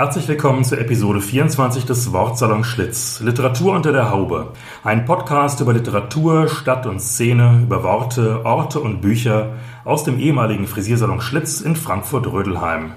[0.00, 3.20] Herzlich willkommen zur Episode 24 des Wortsalon Schlitz.
[3.20, 4.54] Literatur unter der Haube.
[4.82, 9.50] Ein Podcast über Literatur, Stadt und Szene, über Worte, Orte und Bücher
[9.84, 12.92] aus dem ehemaligen Frisiersalon Schlitz in Frankfurt-Rödelheim.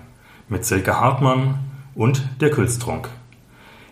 [0.47, 1.55] Mit Silke Hartmann
[1.93, 3.09] und der Külstrunk.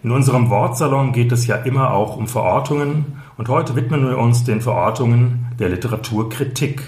[0.03, 4.45] In unserem Wortsalon geht es ja immer auch um Verortungen und heute widmen wir uns
[4.45, 6.81] den Verortungen der Literaturkritik.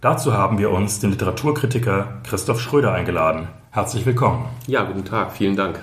[0.00, 3.46] Dazu haben wir uns den Literaturkritiker Christoph Schröder eingeladen.
[3.74, 4.50] Herzlich willkommen.
[4.66, 5.80] Ja, guten Tag, vielen Dank.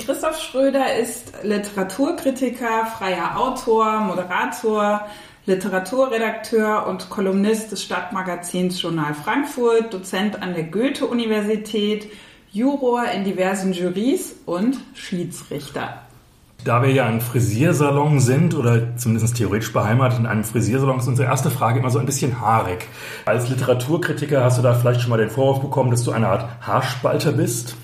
[0.00, 5.06] Christoph Schröder ist Literaturkritiker, freier Autor, Moderator,
[5.46, 12.10] Literaturredakteur und Kolumnist des Stadtmagazins Journal Frankfurt, Dozent an der Goethe-Universität,
[12.50, 16.07] Juror in diversen Jurys und Schiedsrichter.
[16.64, 21.28] Da wir ja ein Frisiersalon sind oder zumindest theoretisch beheimatet in einem Frisiersalon, ist unsere
[21.28, 22.88] erste Frage immer so ein bisschen haarig.
[23.26, 26.48] Als Literaturkritiker hast du da vielleicht schon mal den Vorwurf bekommen, dass du eine Art
[26.60, 27.76] Haarspalter bist?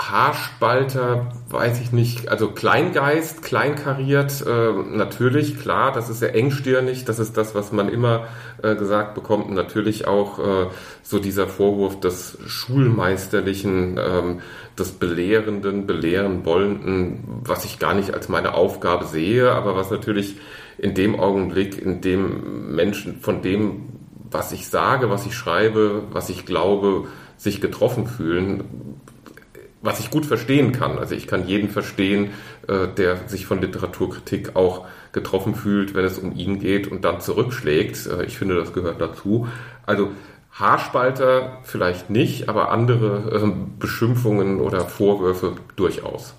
[0.00, 7.18] Haarspalter, weiß ich nicht, also Kleingeist, kleinkariert, äh, natürlich, klar, das ist ja engstirnig, das
[7.18, 8.26] ist das, was man immer
[8.62, 9.48] äh, gesagt bekommt.
[9.48, 10.66] Und natürlich auch äh,
[11.02, 14.40] so dieser Vorwurf des Schulmeisterlichen, ähm,
[14.78, 20.36] des Belehrenden, belehren wollenden, was ich gar nicht als meine Aufgabe sehe, aber was natürlich
[20.78, 23.88] in dem Augenblick, in dem Menschen von dem,
[24.30, 28.64] was ich sage, was ich schreibe, was ich glaube, sich getroffen fühlen,
[29.82, 30.98] was ich gut verstehen kann.
[30.98, 32.30] Also ich kann jeden verstehen,
[32.68, 37.20] äh, der sich von Literaturkritik auch getroffen fühlt, wenn es um ihn geht und dann
[37.20, 38.06] zurückschlägt.
[38.06, 39.48] Äh, ich finde, das gehört dazu.
[39.86, 40.10] Also
[40.52, 46.34] Haarspalter vielleicht nicht, aber andere äh, Beschimpfungen oder Vorwürfe durchaus.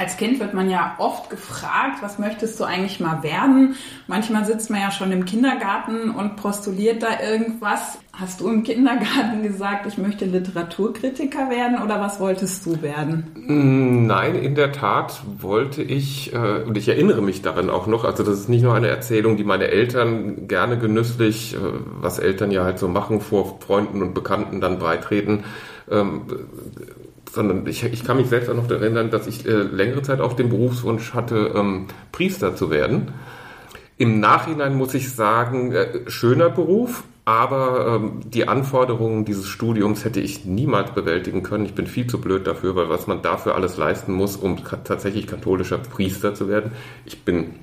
[0.00, 3.74] Als Kind wird man ja oft gefragt, was möchtest du eigentlich mal werden?
[4.06, 7.98] Manchmal sitzt man ja schon im Kindergarten und postuliert da irgendwas.
[8.10, 13.26] Hast du im Kindergarten gesagt, ich möchte Literaturkritiker werden oder was wolltest du werden?
[13.34, 18.06] Mm, nein, in der Tat wollte ich, äh, und ich erinnere mich daran auch noch,
[18.06, 21.58] also das ist nicht nur eine Erzählung, die meine Eltern gerne genüsslich, äh,
[22.00, 25.44] was Eltern ja halt so machen, vor Freunden und Bekannten dann breitreten,
[25.90, 26.22] ähm,
[27.32, 30.34] sondern ich, ich kann mich selbst auch noch erinnern, dass ich äh, längere Zeit auch
[30.34, 33.12] den Berufswunsch hatte, ähm, Priester zu werden.
[33.98, 40.20] Im Nachhinein muss ich sagen, äh, schöner Beruf, aber ähm, die Anforderungen dieses Studiums hätte
[40.20, 41.66] ich niemals bewältigen können.
[41.66, 45.26] Ich bin viel zu blöd dafür, weil was man dafür alles leisten muss, um tatsächlich
[45.26, 46.72] katholischer Priester zu werden.
[47.04, 47.54] Ich bin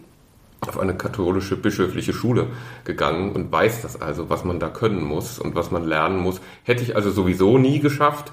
[0.61, 2.47] auf eine katholische bischöfliche Schule
[2.83, 6.41] gegangen und weiß das also, was man da können muss und was man lernen muss.
[6.63, 8.31] Hätte ich also sowieso nie geschafft.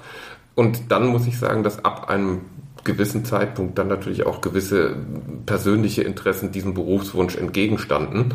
[0.55, 2.41] Und dann muss ich sagen, dass ab einem
[2.83, 4.95] gewissen Zeitpunkt dann natürlich auch gewisse
[5.45, 8.33] persönliche Interessen diesem Berufswunsch entgegenstanden.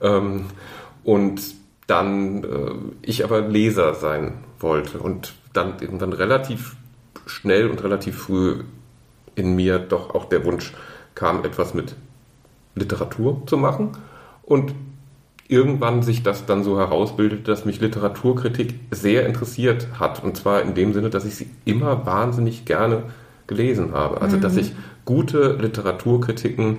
[0.00, 0.46] Ähm,
[1.04, 1.40] und
[1.86, 2.72] dann äh,
[3.02, 6.76] ich aber Leser sein wollte und dann irgendwann relativ
[7.26, 8.64] schnell und relativ früh
[9.34, 10.72] in mir doch auch der Wunsch
[11.14, 11.94] kam, etwas mit
[12.74, 13.92] Literatur zu machen.
[14.42, 14.74] Und
[15.48, 20.22] irgendwann sich das dann so herausbildet, dass mich Literaturkritik sehr interessiert hat.
[20.22, 23.04] Und zwar in dem Sinne, dass ich sie immer wahnsinnig gerne
[23.46, 24.20] gelesen habe.
[24.20, 24.40] Also, mhm.
[24.40, 24.72] dass ich
[25.04, 26.78] gute Literaturkritiken,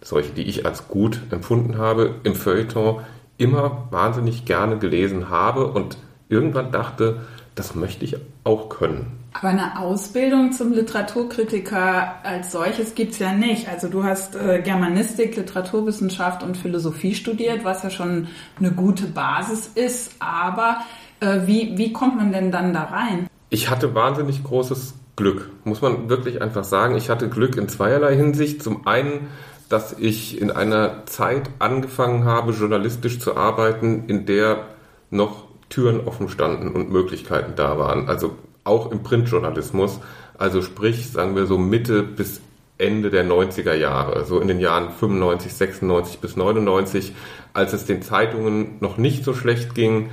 [0.00, 3.00] solche, die ich als gut empfunden habe, im Feuilleton
[3.38, 5.98] immer wahnsinnig gerne gelesen habe und
[6.28, 7.20] irgendwann dachte,
[7.54, 9.18] das möchte ich auch können.
[9.34, 13.68] Aber eine Ausbildung zum Literaturkritiker als solches gibt's ja nicht.
[13.68, 18.28] Also du hast äh, Germanistik, Literaturwissenschaft und Philosophie studiert, was ja schon
[18.58, 20.16] eine gute Basis ist.
[20.18, 20.78] Aber
[21.20, 23.26] äh, wie, wie kommt man denn dann da rein?
[23.48, 26.96] Ich hatte wahnsinnig großes Glück, muss man wirklich einfach sagen.
[26.96, 28.62] Ich hatte Glück in zweierlei Hinsicht.
[28.62, 29.28] Zum einen,
[29.68, 34.66] dass ich in einer Zeit angefangen habe, journalistisch zu arbeiten, in der
[35.10, 38.08] noch Türen offen standen und Möglichkeiten da waren.
[38.08, 40.00] Also auch im Printjournalismus.
[40.36, 42.40] Also sprich, sagen wir so Mitte bis
[42.78, 47.14] Ende der 90er Jahre, so in den Jahren 95, 96 bis 99,
[47.54, 50.10] als es den Zeitungen noch nicht so schlecht ging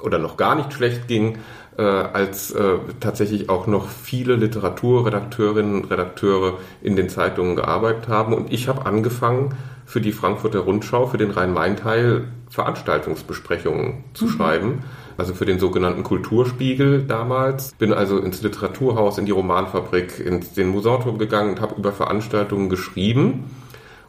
[0.00, 1.38] oder noch gar nicht schlecht ging,
[1.76, 8.34] äh, als äh, tatsächlich auch noch viele Literaturredakteurinnen und Redakteure in den Zeitungen gearbeitet haben.
[8.34, 14.30] Und ich habe angefangen, für die Frankfurter Rundschau, für den Rhein-Main-Teil Veranstaltungsbesprechungen zu mhm.
[14.30, 14.82] schreiben.
[15.20, 17.74] Also für den sogenannten Kulturspiegel damals.
[17.74, 22.70] Bin also ins Literaturhaus, in die Romanfabrik, in den Museumturm gegangen und habe über Veranstaltungen
[22.70, 23.44] geschrieben.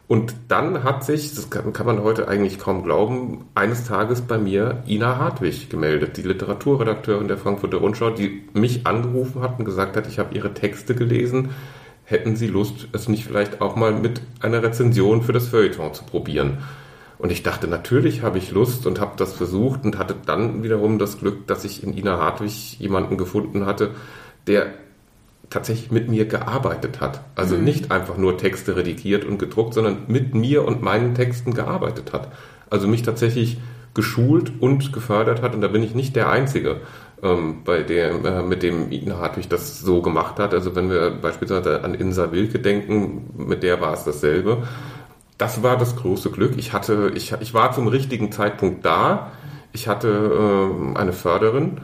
[0.07, 4.37] Und dann hat sich, das kann, kann, man heute eigentlich kaum glauben, eines Tages bei
[4.37, 9.97] mir Ina Hartwig gemeldet, die Literaturredakteurin der Frankfurter Rundschau, die mich angerufen hat und gesagt
[9.97, 11.49] hat, ich habe ihre Texte gelesen.
[12.05, 16.05] Hätten Sie Lust, es nicht vielleicht auch mal mit einer Rezension für das Feuilleton zu
[16.05, 16.59] probieren?
[17.21, 20.97] Und ich dachte, natürlich habe ich Lust und habe das versucht und hatte dann wiederum
[20.97, 23.91] das Glück, dass ich in Ina Hartwig jemanden gefunden hatte,
[24.47, 24.73] der
[25.51, 27.21] tatsächlich mit mir gearbeitet hat.
[27.35, 27.63] Also mhm.
[27.63, 32.31] nicht einfach nur Texte redigiert und gedruckt, sondern mit mir und meinen Texten gearbeitet hat.
[32.71, 33.59] Also mich tatsächlich
[33.93, 35.53] geschult und gefördert hat.
[35.53, 36.81] Und da bin ich nicht der Einzige,
[37.21, 40.55] ähm, bei dem, äh, mit dem Ina Hartwig das so gemacht hat.
[40.55, 44.63] Also wenn wir beispielsweise an Insa Wilke denken, mit der war es dasselbe.
[45.41, 46.53] Das war das große Glück.
[46.57, 49.31] Ich hatte, ich, ich war zum richtigen Zeitpunkt da.
[49.73, 51.81] Ich hatte äh, eine Förderin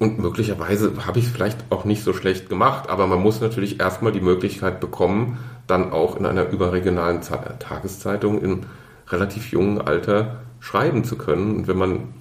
[0.00, 3.78] und möglicherweise habe ich es vielleicht auch nicht so schlecht gemacht, aber man muss natürlich
[3.78, 5.38] erstmal die Möglichkeit bekommen,
[5.68, 8.62] dann auch in einer überregionalen Tageszeitung im
[9.10, 11.54] relativ jungen Alter schreiben zu können.
[11.54, 12.14] Und wenn man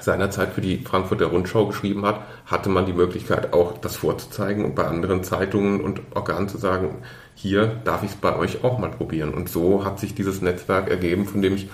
[0.00, 4.74] seinerzeit für die Frankfurter Rundschau geschrieben hat, hatte man die Möglichkeit auch das vorzuzeigen und
[4.74, 6.96] bei anderen Zeitungen und Organen zu sagen,
[7.34, 9.34] hier darf ich es bei euch auch mal probieren.
[9.34, 11.68] Und so hat sich dieses Netzwerk ergeben, von dem ich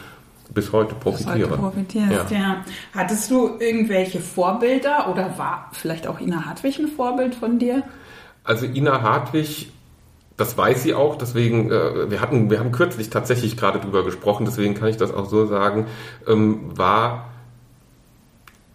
[0.52, 1.38] bis heute profitiere.
[1.38, 2.38] Bis heute profitierst, ja.
[2.38, 2.64] ja.
[2.94, 7.82] Hattest du irgendwelche Vorbilder oder war vielleicht auch Ina Hartwig ein Vorbild von dir?
[8.44, 9.70] Also Ina Hartwig,
[10.36, 14.46] das weiß sie auch, deswegen, äh, wir hatten, wir haben kürzlich tatsächlich gerade drüber gesprochen,
[14.46, 15.86] deswegen kann ich das auch so sagen,
[16.26, 17.30] ähm, war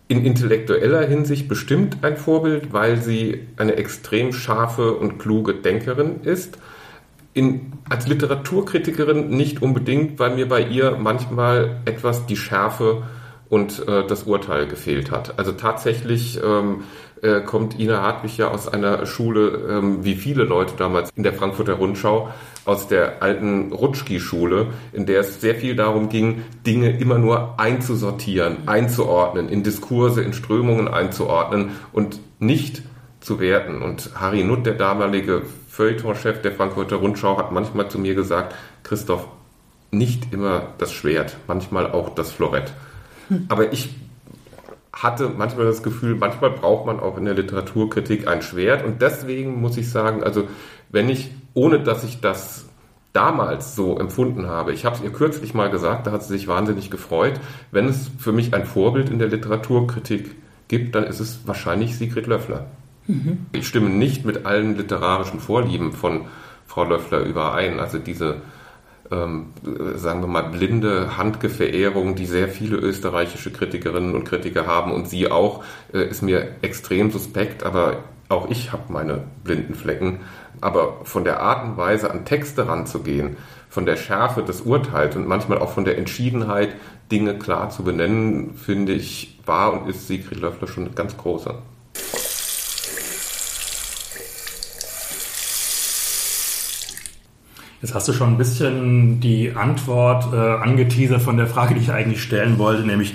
[0.07, 6.59] in intellektueller Hinsicht bestimmt ein Vorbild, weil sie eine extrem scharfe und kluge Denkerin ist
[7.33, 13.03] in, als Literaturkritikerin nicht unbedingt, weil mir bei ihr manchmal etwas die Schärfe
[13.49, 15.37] und äh, das Urteil gefehlt hat.
[15.37, 16.83] Also tatsächlich ähm,
[17.21, 21.33] äh, kommt Ina Hartwig ja aus einer Schule, ähm, wie viele Leute damals in der
[21.33, 22.29] Frankfurter Rundschau,
[22.65, 28.67] aus der alten Rutschki-Schule, in der es sehr viel darum ging, Dinge immer nur einzusortieren,
[28.67, 32.83] einzuordnen, in Diskurse, in Strömungen einzuordnen und nicht
[33.19, 33.81] zu werten.
[33.81, 38.53] Und Harry Nutt, der damalige Feuilleton-Chef der Frankfurter Rundschau hat manchmal zu mir gesagt,
[38.83, 39.27] Christoph,
[39.89, 42.71] nicht immer das Schwert, manchmal auch das Florett.
[43.29, 43.47] Hm.
[43.49, 43.95] Aber ich
[44.93, 48.85] hatte manchmal das Gefühl, manchmal braucht man auch in der Literaturkritik ein Schwert.
[48.85, 50.47] Und deswegen muss ich sagen, also
[50.91, 52.67] wenn ich, ohne dass ich das
[53.11, 56.47] damals so empfunden habe, ich habe es ihr kürzlich mal gesagt, da hat sie sich
[56.47, 57.39] wahnsinnig gefreut,
[57.71, 60.35] wenn es für mich ein Vorbild in der Literaturkritik
[60.67, 62.67] gibt, dann ist es wahrscheinlich Sigrid Löffler.
[63.07, 63.45] Mhm.
[63.51, 66.25] Ich stimme nicht mit allen literarischen Vorlieben von
[66.67, 67.79] Frau Löffler überein.
[67.79, 68.37] Also diese,
[69.11, 69.47] ähm,
[69.95, 75.29] sagen wir mal, blinde Handgeverehrung, die sehr viele österreichische Kritikerinnen und Kritiker haben und sie
[75.29, 75.63] auch,
[75.93, 80.21] äh, ist mir extrem suspekt, aber auch ich habe meine blinden Flecken.
[80.61, 83.35] Aber von der Art und Weise an Texte ranzugehen,
[83.69, 86.75] von der Schärfe des Urteils und manchmal auch von der Entschiedenheit,
[87.11, 91.61] Dinge klar zu benennen, finde ich, war und ist Sigrid Löffler schon ganz großer.
[97.83, 101.91] Jetzt hast du schon ein bisschen die Antwort äh, angeteasert von der Frage, die ich
[101.91, 103.13] eigentlich stellen wollte, nämlich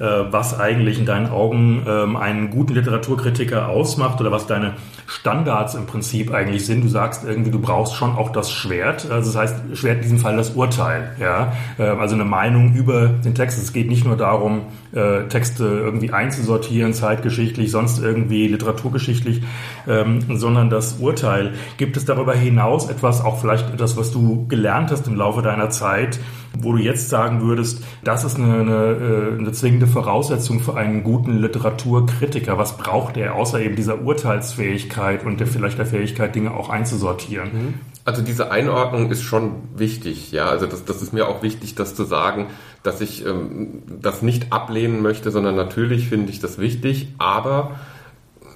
[0.00, 4.74] was eigentlich in deinen Augen ähm, einen guten Literaturkritiker ausmacht oder was deine
[5.06, 6.84] Standards im Prinzip eigentlich sind.
[6.84, 9.10] Du sagst irgendwie, du brauchst schon auch das Schwert.
[9.10, 11.16] Also das heißt, Schwert in diesem Fall das Urteil.
[11.20, 11.52] Ja?
[11.78, 13.58] Ähm, also eine Meinung über den Text.
[13.58, 19.42] Es geht nicht nur darum, äh, Texte irgendwie einzusortieren, zeitgeschichtlich, sonst irgendwie literaturgeschichtlich,
[19.86, 21.52] ähm, sondern das Urteil.
[21.76, 25.70] Gibt es darüber hinaus etwas, auch vielleicht etwas, was du gelernt hast im Laufe deiner
[25.70, 26.20] Zeit,
[26.58, 31.04] wo du jetzt sagen würdest, das ist eine, eine, äh, eine zwingende Voraussetzung für einen
[31.04, 32.58] guten Literaturkritiker?
[32.58, 37.50] Was braucht er außer eben dieser Urteilsfähigkeit und der, vielleicht der Fähigkeit, Dinge auch einzusortieren?
[37.52, 37.74] Mhm.
[38.04, 40.46] Also diese Einordnung ist schon wichtig, ja.
[40.46, 42.46] Also das, das ist mir auch wichtig, das zu sagen,
[42.82, 47.76] dass ich ähm, das nicht ablehnen möchte, sondern natürlich finde ich das wichtig, aber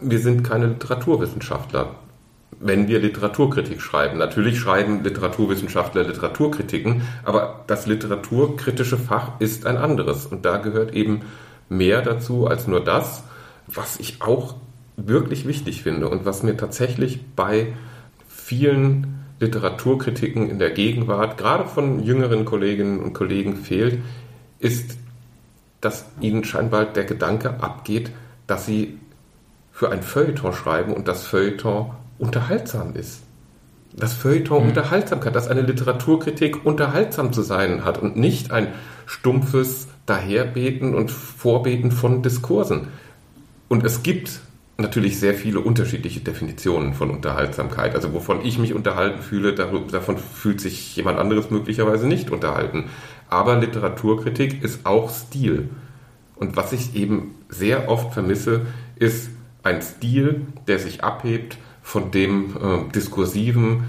[0.02, 1.90] wir sind keine Literaturwissenschaftler
[2.64, 4.16] wenn wir Literaturkritik schreiben.
[4.16, 10.25] Natürlich schreiben Literaturwissenschaftler Literaturkritiken, aber das literaturkritische Fach ist ein anderes.
[10.25, 11.21] Und da gehört eben
[11.68, 13.23] mehr dazu als nur das,
[13.66, 14.54] was ich auch
[14.97, 17.75] wirklich wichtig finde und was mir tatsächlich bei
[18.28, 23.99] vielen Literaturkritiken in der Gegenwart, gerade von jüngeren Kolleginnen und Kollegen fehlt,
[24.59, 24.97] ist,
[25.83, 28.11] dass ihnen scheinbar der Gedanke abgeht,
[28.47, 28.99] dass sie
[29.71, 33.23] für ein Feuilleton schreiben und das Feuilleton unterhaltsam ist.
[33.97, 34.68] Das Feuilleton mhm.
[34.71, 38.68] Unterhaltsamkeit, dass eine Literaturkritik unterhaltsam zu sein hat und nicht ein
[39.06, 42.88] stumpfes Daherbeten und Vorbeten von Diskursen.
[43.68, 44.40] Und es gibt
[44.76, 47.94] natürlich sehr viele unterschiedliche Definitionen von Unterhaltsamkeit.
[47.94, 52.87] Also wovon ich mich unterhalten fühle, davon fühlt sich jemand anderes möglicherweise nicht unterhalten.
[53.28, 55.68] Aber Literaturkritik ist auch Stil.
[56.37, 58.62] Und was ich eben sehr oft vermisse,
[58.97, 59.30] ist
[59.62, 63.84] ein Stil, der sich abhebt von dem äh, diskursiven,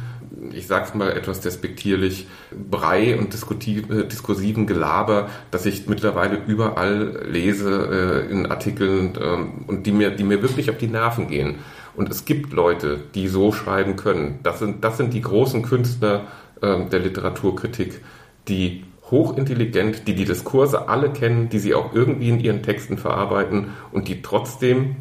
[0.51, 2.27] ich sage es mal etwas despektierlich,
[2.69, 9.87] Brei und äh, diskursiven Gelaber, das ich mittlerweile überall lese äh, in Artikeln äh, und
[9.87, 11.55] die mir, die mir wirklich auf die Nerven gehen.
[11.95, 14.39] Und es gibt Leute, die so schreiben können.
[14.43, 16.27] Das sind, das sind die großen Künstler
[16.61, 18.01] äh, der Literaturkritik,
[18.49, 23.67] die hochintelligent, die die Diskurse alle kennen, die sie auch irgendwie in ihren Texten verarbeiten
[23.93, 24.97] und die trotzdem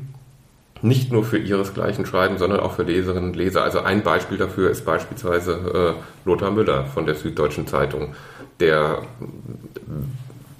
[0.85, 3.63] nicht nur für ihresgleichen schreiben, sondern auch für Leserinnen und Leser.
[3.63, 8.15] Also ein Beispiel dafür ist beispielsweise äh, Lothar Müller von der Süddeutschen Zeitung,
[8.61, 9.03] der,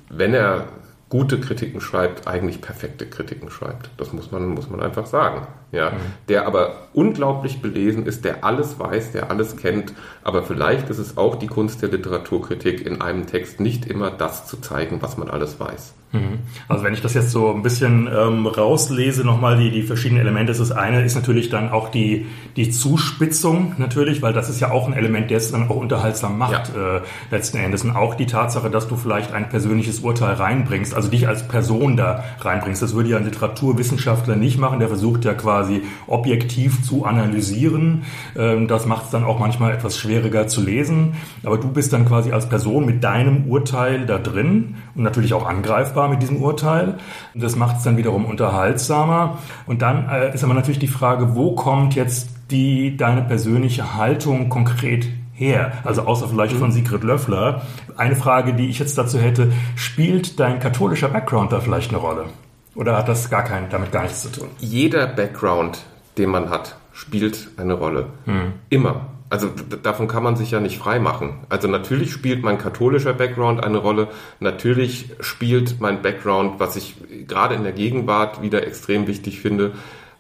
[0.09, 0.69] wenn er
[1.11, 3.91] gute Kritiken schreibt, eigentlich perfekte Kritiken schreibt.
[3.99, 5.47] Das muss man, muss man einfach sagen.
[5.75, 5.95] Ja, mhm.
[6.29, 9.93] Der aber unglaublich belesen ist, der alles weiß, der alles kennt.
[10.23, 14.47] Aber vielleicht ist es auch die Kunst der Literaturkritik, in einem Text nicht immer das
[14.47, 15.95] zu zeigen, was man alles weiß.
[16.15, 16.39] Mhm.
[16.69, 20.53] Also wenn ich das jetzt so ein bisschen ähm, rauslese, nochmal die, die verschiedenen Elemente,
[20.53, 22.27] das eine ist natürlich dann auch die,
[22.57, 26.39] die Zuspitzung natürlich, weil das ist ja auch ein Element, der es dann auch unterhaltsam
[26.39, 26.99] macht ja.
[26.99, 27.01] äh,
[27.31, 27.83] letzten Endes.
[27.85, 31.97] Und auch die Tatsache, dass du vielleicht ein persönliches Urteil reinbringst, also dich als Person
[31.97, 32.81] da reinbringst.
[32.81, 35.64] Das würde ja ein Literaturwissenschaftler nicht machen, der versucht ja quasi
[36.07, 38.05] objektiv zu analysieren.
[38.37, 41.15] Ähm, das macht es dann auch manchmal etwas schwieriger zu lesen.
[41.45, 45.47] Aber du bist dann quasi als Person mit deinem Urteil da drin und natürlich auch
[45.47, 46.99] angreifbar mit diesem Urteil.
[47.35, 49.39] Das macht es dann wiederum unterhaltsamer.
[49.67, 54.49] Und dann äh, ist aber natürlich die Frage, wo kommt jetzt die, deine persönliche Haltung
[54.49, 55.73] konkret her?
[55.85, 57.63] Also außer vielleicht von Sigrid Löffler.
[57.97, 62.27] Eine Frage, die ich jetzt dazu hätte, spielt dein katholischer Background da vielleicht eine Rolle?
[62.75, 64.49] Oder hat das gar kein, damit gar nichts zu tun?
[64.59, 65.85] Jeder Background,
[66.19, 68.07] den man hat, spielt eine Rolle.
[68.25, 68.53] Hm.
[68.71, 69.49] Immer also
[69.83, 71.41] davon kann man sich ja nicht frei machen.
[71.49, 74.07] Also natürlich spielt mein katholischer Background eine Rolle.
[74.39, 76.95] Natürlich spielt mein Background, was ich
[77.27, 79.73] gerade in der Gegenwart wieder extrem wichtig finde,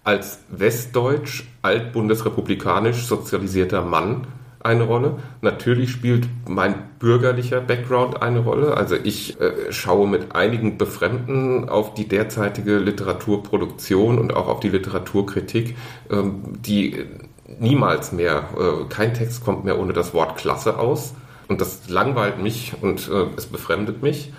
[0.03, 4.27] als westdeutsch, altbundesrepublikanisch sozialisierter Mann
[4.64, 5.18] eine Rolle.
[5.42, 8.76] Natürlich spielt mein bürgerlicher Background eine Rolle.
[8.76, 14.71] Also ich äh, schaue mit einigen Befremden auf die derzeitige Literaturproduktion und auch auf die
[14.71, 15.76] Literaturkritik,
[16.11, 17.04] ähm, die
[17.59, 21.14] niemals mehr, äh, kein Text kommt mehr ohne das Wort Klasse aus.
[21.47, 24.33] Und das langweilt mich und äh, es befremdet mich,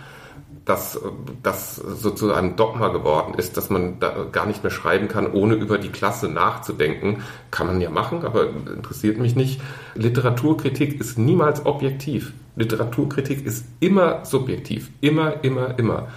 [0.65, 0.99] dass
[1.43, 5.53] das so zu Dogma geworden ist, dass man da gar nicht mehr schreiben kann, ohne
[5.53, 7.21] über die Klasse nachzudenken.
[7.51, 9.61] Kann man ja machen, aber interessiert mich nicht.
[9.93, 12.33] Literaturkritik ist niemals objektiv.
[12.55, 14.89] Literaturkritik ist immer subjektiv.
[15.01, 16.07] Immer, immer, immer.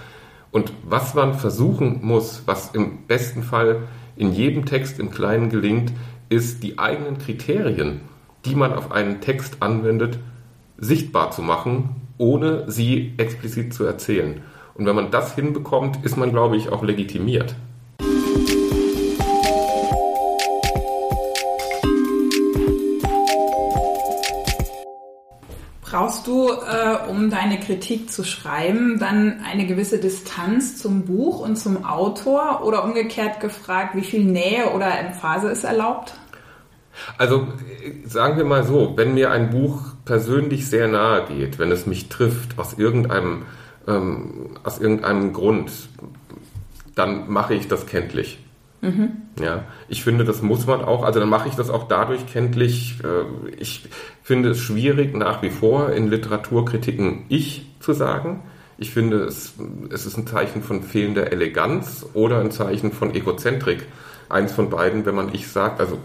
[0.51, 3.83] Und was man versuchen muss, was im besten Fall
[4.15, 5.91] in jedem Text im Kleinen gelingt,
[6.29, 8.01] ist, die eigenen Kriterien,
[8.45, 10.17] die man auf einen Text anwendet,
[10.77, 14.41] sichtbar zu machen, ohne sie explizit zu erzählen.
[14.75, 17.55] Und wenn man das hinbekommt, ist man, glaube ich, auch legitimiert.
[25.81, 31.57] Brauchst du, äh, um deine Kritik zu schreiben, dann eine gewisse Distanz zum Buch und
[31.57, 36.13] zum Autor oder umgekehrt gefragt, wie viel Nähe oder Emphase ist erlaubt?
[37.17, 37.47] Also
[38.05, 42.09] sagen wir mal so, wenn mir ein Buch persönlich sehr nahe geht, wenn es mich
[42.09, 43.43] trifft aus irgendeinem,
[43.87, 45.71] ähm, aus irgendeinem Grund,
[46.95, 48.39] dann mache ich das kenntlich.
[48.81, 49.11] Mhm.
[49.39, 52.97] Ja, ich finde, das muss man auch, also dann mache ich das auch dadurch kenntlich.
[53.03, 53.87] Äh, ich
[54.23, 58.41] finde es schwierig, nach wie vor in Literaturkritiken ich zu sagen.
[58.79, 59.53] Ich finde, es,
[59.91, 63.85] es ist ein Zeichen von fehlender Eleganz oder ein Zeichen von Egozentrik.
[64.27, 65.79] Eins von beiden, wenn man ich sagt.
[65.79, 65.99] Also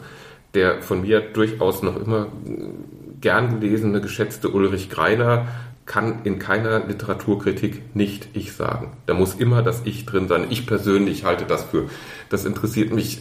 [0.52, 2.28] der von mir durchaus noch immer
[3.20, 5.46] gern gelesene, geschätzte Ulrich Greiner
[5.86, 8.96] kann in keiner Literaturkritik nicht ich sagen.
[9.06, 10.46] Da muss immer das Ich drin sein.
[10.50, 11.88] Ich persönlich halte das für,
[12.30, 13.20] das interessiert mich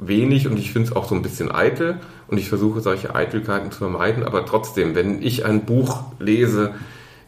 [0.00, 3.70] wenig und ich finde es auch so ein bisschen eitel und ich versuche solche Eitelkeiten
[3.70, 6.74] zu vermeiden, aber trotzdem, wenn ich ein Buch lese,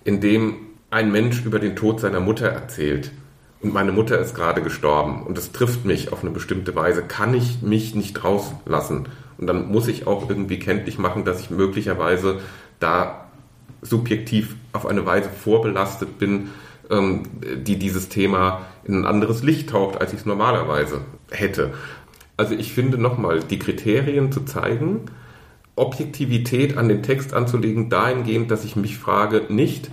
[0.04, 0.57] in dem
[0.90, 3.12] ein Mensch über den Tod seiner Mutter erzählt
[3.61, 7.35] und meine Mutter ist gerade gestorben und es trifft mich auf eine bestimmte Weise, kann
[7.35, 9.07] ich mich nicht rauslassen.
[9.39, 12.41] Und dann muss ich auch irgendwie kenntlich machen, dass ich möglicherweise
[12.81, 13.27] da
[13.83, 16.51] subjektiv auf eine Weise vorbelastet bin,
[16.91, 17.25] ähm,
[17.65, 21.73] die dieses Thema in ein anderes Licht taucht, als ich es normalerweise hätte.
[22.37, 25.03] Also ich finde nochmal, die Kriterien zu zeigen,
[25.77, 29.91] Objektivität an den Text anzulegen, dahingehend, dass ich mich frage, nicht,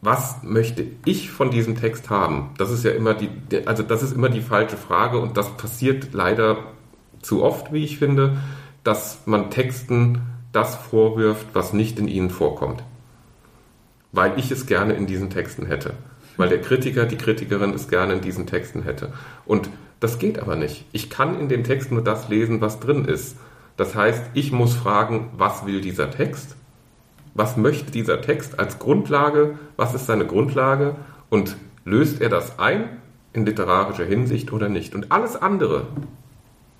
[0.00, 2.50] was möchte ich von diesem Text haben?
[2.58, 3.30] Das ist ja immer die,
[3.66, 6.58] also das ist immer die falsche Frage und das passiert leider
[7.28, 8.38] zu oft, wie ich finde,
[8.84, 12.82] dass man Texten das vorwirft, was nicht in ihnen vorkommt.
[14.12, 15.92] Weil ich es gerne in diesen Texten hätte.
[16.38, 19.12] Weil der Kritiker, die Kritikerin es gerne in diesen Texten hätte.
[19.44, 19.68] Und
[20.00, 20.86] das geht aber nicht.
[20.92, 23.36] Ich kann in dem Text nur das lesen, was drin ist.
[23.76, 26.56] Das heißt, ich muss fragen, was will dieser Text?
[27.34, 29.58] Was möchte dieser Text als Grundlage?
[29.76, 30.96] Was ist seine Grundlage?
[31.28, 32.88] Und löst er das ein
[33.34, 34.94] in literarischer Hinsicht oder nicht?
[34.94, 35.88] Und alles andere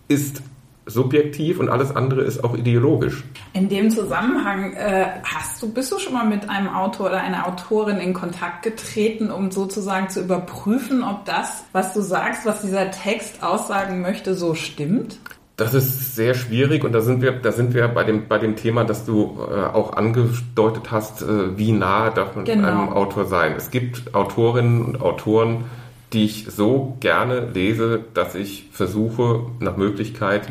[0.08, 0.42] ist
[0.88, 3.22] subjektiv und alles andere ist auch ideologisch.
[3.52, 7.46] In dem Zusammenhang äh, hast du, bist du schon mal mit einem Autor oder einer
[7.46, 12.90] Autorin in Kontakt getreten, um sozusagen zu überprüfen, ob das, was du sagst, was dieser
[12.90, 15.18] Text aussagen möchte, so stimmt?
[15.56, 18.54] Das ist sehr schwierig und da sind wir, da sind wir bei dem, bei dem
[18.54, 22.68] Thema, das du äh, auch angedeutet hast, äh, wie nah darf man genau.
[22.68, 23.54] einem Autor sein.
[23.56, 25.64] Es gibt Autorinnen und Autoren,
[26.12, 30.48] die ich so gerne lese, dass ich versuche, nach Möglichkeit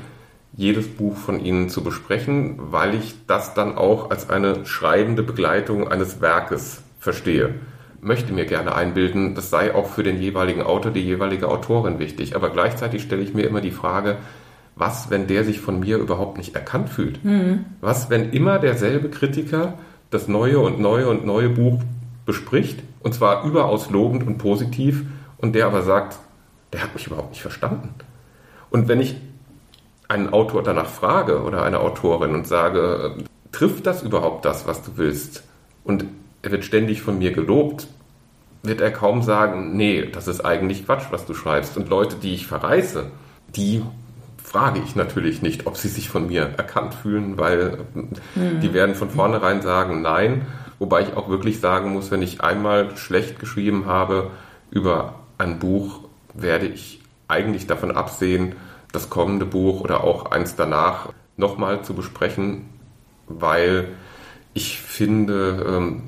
[0.56, 5.88] jedes Buch von ihnen zu besprechen, weil ich das dann auch als eine schreibende Begleitung
[5.88, 7.56] eines Werkes verstehe.
[8.02, 12.36] Möchte mir gerne einbilden, das sei auch für den jeweiligen Autor, die jeweilige Autorin wichtig.
[12.36, 14.18] Aber gleichzeitig stelle ich mir immer die Frage,
[14.76, 17.24] was, wenn der sich von mir überhaupt nicht erkannt fühlt?
[17.26, 17.66] Mhm.
[17.82, 19.74] Was, wenn immer derselbe Kritiker
[20.10, 21.82] das neue und neue und neue Buch
[22.26, 25.04] bespricht, und zwar überaus lobend und positiv,
[25.38, 26.18] und der aber sagt,
[26.74, 27.96] der hat mich überhaupt nicht verstanden.
[28.70, 29.16] Und wenn ich
[30.08, 33.16] einen Autor danach frage oder eine Autorin und sage,
[33.52, 35.44] trifft das überhaupt das, was du willst?
[35.84, 36.06] Und
[36.42, 37.88] er wird ständig von mir gelobt,
[38.64, 41.78] wird er kaum sagen, nee, das ist eigentlich Quatsch, was du schreibst.
[41.78, 43.10] Und Leute, die ich verreiße,
[43.56, 43.84] die
[44.44, 48.60] frage ich natürlich nicht, ob sie sich von mir erkannt fühlen, weil mhm.
[48.62, 50.46] die werden von vornherein sagen, nein.
[50.80, 54.30] Wobei ich auch wirklich sagen muss, wenn ich einmal schlecht geschrieben habe
[54.70, 56.02] über ein Buch,
[56.34, 58.56] werde ich eigentlich davon absehen,
[58.92, 62.70] das kommende Buch oder auch eins danach nochmal zu besprechen,
[63.28, 63.90] weil
[64.54, 66.04] ich finde, ähm,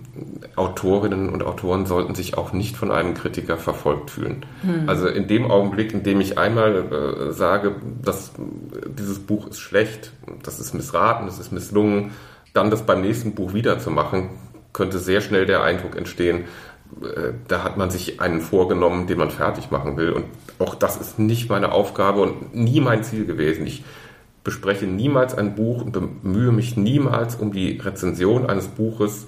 [0.55, 4.43] Autorinnen und Autoren sollten sich auch nicht von einem Kritiker verfolgt fühlen.
[4.63, 4.89] Hm.
[4.89, 8.31] Also in dem Augenblick, in dem ich einmal äh, sage, dass
[8.97, 12.11] dieses Buch ist schlecht, das ist missraten, das ist misslungen,
[12.53, 14.29] dann das beim nächsten Buch wiederzumachen,
[14.73, 16.45] könnte sehr schnell der Eindruck entstehen,
[17.47, 20.11] da hat man sich einen vorgenommen, den man fertig machen will.
[20.11, 20.25] Und
[20.57, 23.65] auch das ist nicht meine Aufgabe und nie mein Ziel gewesen.
[23.67, 23.83] Ich
[24.43, 29.27] bespreche niemals ein Buch und bemühe mich niemals um die Rezension eines Buches,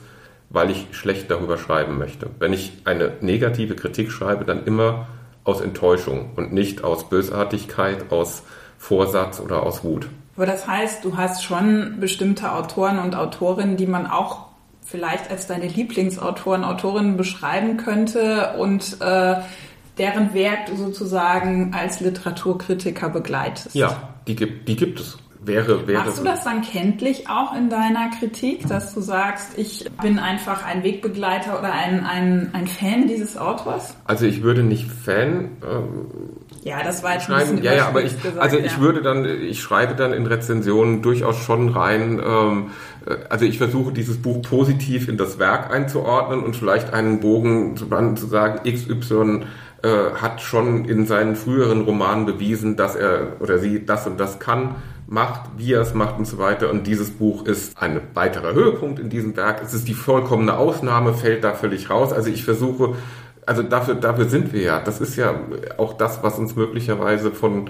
[0.49, 2.29] weil ich schlecht darüber schreiben möchte.
[2.39, 5.07] Wenn ich eine negative Kritik schreibe, dann immer
[5.43, 8.43] aus Enttäuschung und nicht aus Bösartigkeit, aus
[8.77, 10.07] Vorsatz oder aus Wut.
[10.35, 14.50] Aber das heißt, du hast schon bestimmte Autoren und Autorinnen, die man auch
[14.91, 19.35] vielleicht als deine Lieblingsautoren, Autorinnen beschreiben könnte und äh,
[19.97, 23.75] deren Werk sozusagen als Literaturkritiker begleitest.
[23.75, 25.17] Ja, die gibt, die gibt es.
[25.43, 29.89] Wäre, wäre Machst du das dann kenntlich auch in deiner Kritik, dass du sagst, ich
[29.99, 33.95] bin einfach ein Wegbegleiter oder ein, ein, ein Fan dieses Autors?
[34.05, 36.05] Also ich würde nicht Fan ähm,
[36.63, 37.57] ja, das war jetzt schreiben.
[37.57, 38.79] ein ja, ja, aber ich, gesagt, also ich ja.
[38.79, 42.21] würde dann, ich schreibe dann in Rezensionen durchaus schon rein.
[42.23, 42.69] Ähm, äh,
[43.29, 47.87] also ich versuche dieses Buch positiv in das Werk einzuordnen und vielleicht einen Bogen zu,
[47.87, 49.45] zu sagen, XY
[49.83, 54.39] äh, hat schon in seinen früheren Romanen bewiesen, dass er oder sie das und das
[54.39, 54.75] kann
[55.07, 56.69] macht, wie er es macht und so weiter.
[56.69, 59.61] Und dieses Buch ist ein weiterer Höhepunkt in diesem Werk.
[59.61, 62.13] Es ist die vollkommene Ausnahme, fällt da völlig raus.
[62.13, 62.95] Also ich versuche
[63.45, 64.79] also dafür, dafür sind wir ja.
[64.79, 65.35] Das ist ja
[65.77, 67.69] auch das, was uns möglicherweise von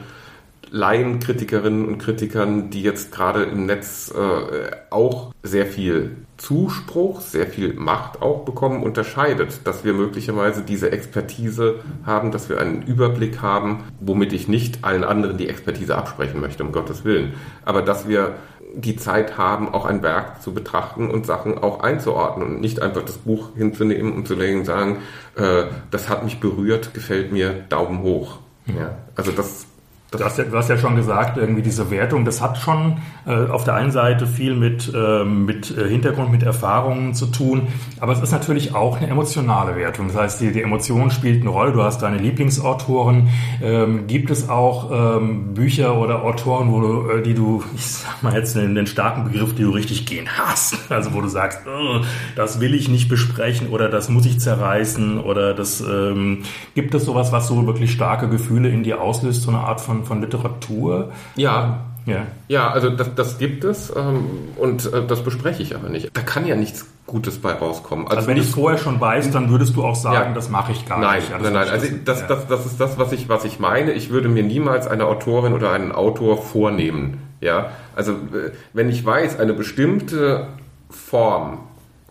[0.71, 7.73] Laienkritikerinnen und Kritikern, die jetzt gerade im Netz äh, auch sehr viel Zuspruch, sehr viel
[7.73, 13.83] Macht auch bekommen, unterscheidet, dass wir möglicherweise diese Expertise haben, dass wir einen Überblick haben,
[13.99, 17.33] womit ich nicht allen anderen die Expertise absprechen möchte, um Gottes Willen,
[17.65, 18.35] aber dass wir
[18.73, 23.03] die Zeit haben, auch ein Werk zu betrachten und Sachen auch einzuordnen und nicht einfach
[23.03, 24.99] das Buch hinzunehmen und zu legen und sagen,
[25.35, 28.39] äh, das hat mich berührt, gefällt mir, Daumen hoch.
[28.67, 29.65] Ja, also das
[30.11, 33.49] Du hast, ja, du hast ja schon gesagt, irgendwie diese Wertung, das hat schon äh,
[33.49, 37.69] auf der einen Seite viel mit, äh, mit Hintergrund, mit Erfahrungen zu tun,
[38.01, 40.09] aber es ist natürlich auch eine emotionale Wertung.
[40.09, 41.71] Das heißt, die, die Emotion spielt eine Rolle.
[41.71, 43.29] Du hast deine Lieblingsautoren.
[43.63, 48.21] Ähm, gibt es auch ähm, Bücher oder Autoren, wo du, äh, die du, ich sag
[48.21, 51.61] mal jetzt den, den starken Begriff, die du richtig gehen hast, also wo du sagst,
[51.65, 52.01] oh,
[52.35, 56.39] das will ich nicht besprechen oder das muss ich zerreißen oder das ähm,
[56.75, 60.00] gibt es sowas, was so wirklich starke Gefühle in dir auslöst, so eine Art von
[60.03, 61.11] von, von Literatur?
[61.35, 61.85] Ja.
[62.05, 62.25] Ja.
[62.47, 64.25] ja, also das, das gibt es ähm,
[64.57, 66.09] und äh, das bespreche ich aber nicht.
[66.17, 68.05] Da kann ja nichts Gutes bei rauskommen.
[68.05, 70.49] Also, also wenn ich es vorher schon weiß, dann würdest du auch sagen, ja, das
[70.49, 71.31] mache ich gar nein, nicht.
[71.31, 73.91] Also nein, nein, also das, das, das ist das, was ich, was ich meine.
[73.91, 77.19] Ich würde mir niemals eine Autorin oder einen Autor vornehmen.
[77.39, 80.47] Ja, also äh, wenn ich weiß, eine bestimmte
[80.89, 81.59] Form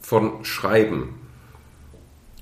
[0.01, 1.15] von Schreiben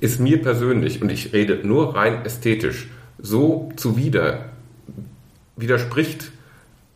[0.01, 4.48] ist mir persönlich, und ich rede nur rein ästhetisch, so zuwider,
[5.59, 6.33] widerspricht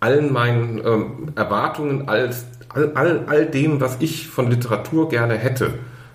[0.00, 2.34] allen meinen ähm, Erwartungen, all,
[2.74, 5.74] all, all dem, was ich von Literatur gerne hätte,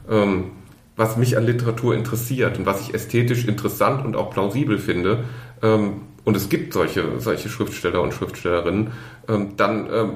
[0.10, 0.52] ähm,
[0.98, 5.24] was mich an Literatur interessiert und was ich ästhetisch interessant und auch plausibel finde,
[5.62, 8.92] ähm, und es gibt solche, solche Schriftsteller und Schriftstellerinnen,
[9.30, 10.10] ähm, dann, ähm,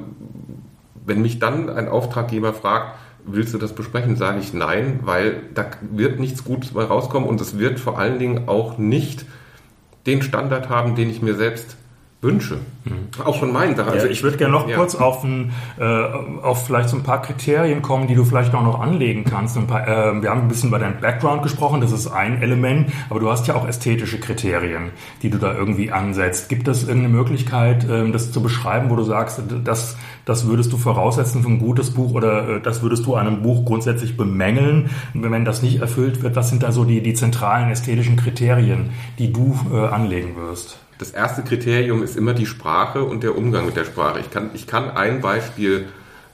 [1.05, 5.67] wenn mich dann ein Auftraggeber fragt, willst du das besprechen, sage ich nein, weil da
[5.89, 9.25] wird nichts Gutes bei rauskommen und es wird vor allen Dingen auch nicht
[10.05, 11.77] den Standard haben, den ich mir selbst
[12.21, 12.59] Wünsche.
[12.85, 13.25] Mhm.
[13.25, 13.89] Auch von meinen Sachen.
[13.89, 14.77] Also ja, ich würde gerne noch ja.
[14.77, 18.61] kurz auf, ein, äh, auf vielleicht so ein paar Kriterien kommen, die du vielleicht auch
[18.61, 19.57] noch anlegen kannst.
[19.67, 23.19] Paar, äh, wir haben ein bisschen über deinen Background gesprochen, das ist ein Element, aber
[23.19, 24.91] du hast ja auch ästhetische Kriterien,
[25.23, 26.47] die du da irgendwie ansetzt.
[26.47, 30.77] Gibt es irgendeine Möglichkeit, äh, das zu beschreiben, wo du sagst, das, das würdest du
[30.77, 35.43] voraussetzen für ein gutes Buch oder äh, das würdest du einem Buch grundsätzlich bemängeln, wenn
[35.43, 36.35] das nicht erfüllt wird?
[36.35, 40.77] Was sind da so die, die zentralen ästhetischen Kriterien, die du äh, anlegen wirst?
[41.01, 44.19] Das erste Kriterium ist immer die Sprache und der Umgang mit der Sprache.
[44.19, 45.87] Ich kann, ich kann ein Beispiel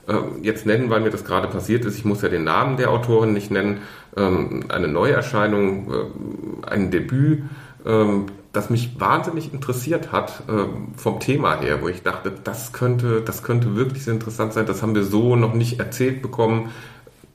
[0.06, 1.96] äh, jetzt nennen, weil mir das gerade passiert ist.
[1.96, 3.80] Ich muss ja den Namen der Autorin nicht nennen.
[4.14, 7.44] Ähm, eine Neuerscheinung, äh, ein Debüt,
[7.86, 8.04] äh,
[8.52, 13.42] das mich wahnsinnig interessiert hat ähm, vom Thema her, wo ich dachte, das könnte, das
[13.42, 14.66] könnte wirklich sehr interessant sein.
[14.66, 16.72] Das haben wir so noch nicht erzählt bekommen,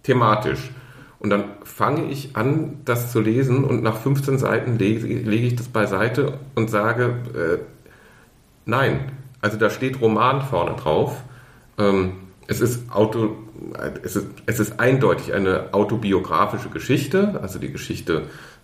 [0.04, 0.70] thematisch.
[1.24, 5.56] Und dann fange ich an, das zu lesen und nach 15 Seiten lege, lege ich
[5.56, 7.60] das beiseite und sage, äh,
[8.66, 11.24] nein, also da steht Roman vorne drauf.
[11.78, 12.12] Ähm,
[12.48, 13.38] es, ist Auto,
[14.04, 18.24] es, ist, es ist eindeutig eine autobiografische Geschichte, also die Geschichte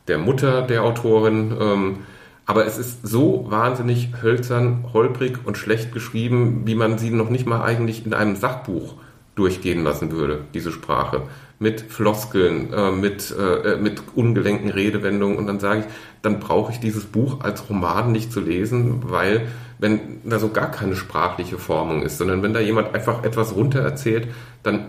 [0.09, 1.55] der Mutter der Autorin.
[1.57, 1.97] Ähm,
[2.45, 7.45] aber es ist so wahnsinnig hölzern, holprig und schlecht geschrieben, wie man sie noch nicht
[7.45, 8.95] mal eigentlich in einem Sachbuch
[9.39, 11.23] durchgehen lassen würde, diese Sprache.
[11.59, 15.37] Mit Floskeln, äh, mit, äh, mit ungelenken Redewendungen.
[15.37, 15.85] Und dann sage ich,
[16.21, 19.47] dann brauche ich dieses Buch als Roman nicht zu lesen, weil
[19.79, 23.79] wenn da so gar keine sprachliche Formung ist, sondern wenn da jemand einfach etwas runter
[23.79, 24.27] erzählt,
[24.61, 24.87] dann,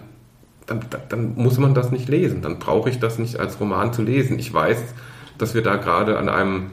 [0.67, 4.03] dann, dann muss man das nicht lesen, dann brauche ich das nicht als Roman zu
[4.03, 4.39] lesen.
[4.39, 4.83] Ich weiß,
[5.39, 6.71] dass wir da gerade an einem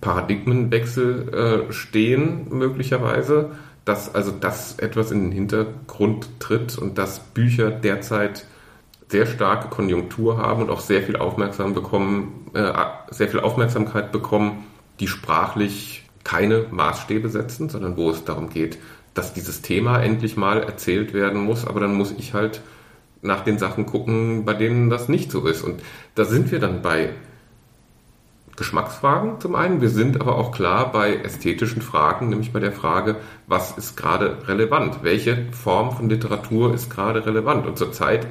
[0.00, 3.50] Paradigmenwechsel äh, stehen, möglicherweise,
[3.90, 8.46] dass also das etwas in den Hintergrund tritt und dass Bücher derzeit
[9.08, 12.72] sehr starke Konjunktur haben und auch sehr viel Aufmerksam bekommen, äh,
[13.10, 14.64] sehr viel Aufmerksamkeit bekommen,
[15.00, 18.78] die sprachlich keine Maßstäbe setzen, sondern wo es darum geht,
[19.12, 22.60] dass dieses Thema endlich mal erzählt werden muss, aber dann muss ich halt
[23.22, 25.62] nach den Sachen gucken, bei denen das nicht so ist.
[25.62, 25.82] Und
[26.14, 27.10] da sind wir dann bei
[28.60, 33.16] Geschmacksfragen zum einen, wir sind aber auch klar bei ästhetischen Fragen, nämlich bei der Frage,
[33.46, 34.98] was ist gerade relevant?
[35.02, 37.66] Welche Form von Literatur ist gerade relevant?
[37.66, 38.26] Und zurzeit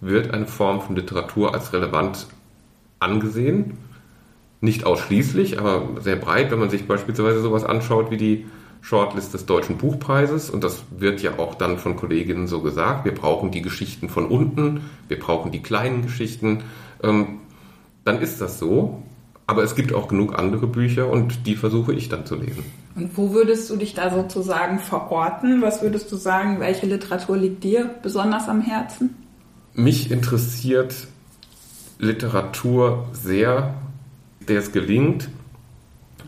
[0.00, 2.26] wird eine Form von Literatur als relevant
[2.98, 3.78] angesehen.
[4.60, 8.46] Nicht ausschließlich, aber sehr breit, wenn man sich beispielsweise sowas anschaut wie die
[8.80, 10.50] Shortlist des Deutschen Buchpreises.
[10.50, 13.04] Und das wird ja auch dann von Kolleginnen so gesagt.
[13.04, 16.64] Wir brauchen die Geschichten von unten, wir brauchen die kleinen Geschichten.
[17.00, 17.38] Ähm,
[18.04, 19.04] dann ist das so.
[19.48, 22.64] Aber es gibt auch genug andere Bücher und die versuche ich dann zu lesen.
[22.94, 25.62] Und wo würdest du dich da sozusagen verorten?
[25.62, 29.16] Was würdest du sagen, welche Literatur liegt dir besonders am Herzen?
[29.72, 30.94] Mich interessiert
[31.98, 33.74] Literatur sehr,
[34.46, 35.30] der es gelingt,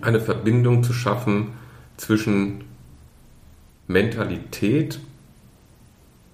[0.01, 1.49] eine Verbindung zu schaffen
[1.99, 2.65] zwischen
[3.87, 4.99] Mentalität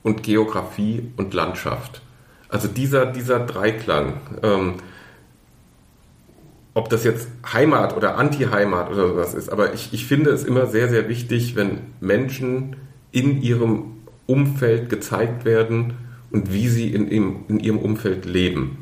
[0.04, 2.00] und Geografie und Landschaft.
[2.48, 4.74] Also dieser, dieser Dreiklang, ähm,
[6.76, 10.66] ob das jetzt Heimat oder Anti-Heimat oder sowas ist, aber ich, ich finde es immer
[10.66, 12.76] sehr, sehr wichtig, wenn Menschen
[13.12, 13.94] in ihrem
[14.26, 15.94] Umfeld gezeigt werden,
[16.30, 18.78] und wie sie in, in, in ihrem Umfeld leben.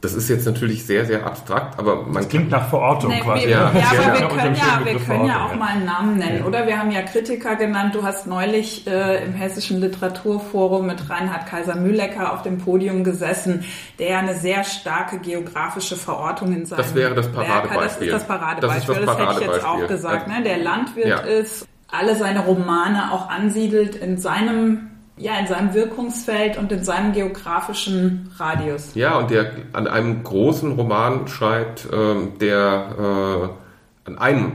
[0.00, 2.14] Das ist jetzt natürlich sehr, sehr abstrakt, aber man.
[2.14, 3.42] Das klingt nach Verortung nee, quasi.
[3.42, 6.38] Wir, ja, ja, aber wir können, ja, wir können ja auch mal einen Namen nennen,
[6.38, 6.44] ja.
[6.46, 6.66] oder?
[6.66, 7.94] Wir haben ja Kritiker genannt.
[7.94, 13.64] Du hast neulich äh, im Hessischen Literaturforum mit Reinhard Kaiser-Mühlecker auf dem Podium gesessen,
[13.98, 18.10] der ja eine sehr starke geografische Verortung in seinem Das wäre das Paradebeispiel.
[18.10, 18.94] Das ist das Paradebeispiel.
[18.94, 19.26] Das, ist das, Paradebeispiel.
[19.26, 20.28] das hätte ich jetzt auch gesagt.
[20.28, 20.42] Ne?
[20.44, 21.18] Der Landwirt ja.
[21.18, 24.89] ist, alle seine Romane auch ansiedelt in seinem
[25.20, 28.94] ja, in seinem Wirkungsfeld und in seinem geografischen Radius.
[28.94, 33.52] Ja, und der an einem großen Roman schreibt, ähm, der
[34.06, 34.52] äh, an einem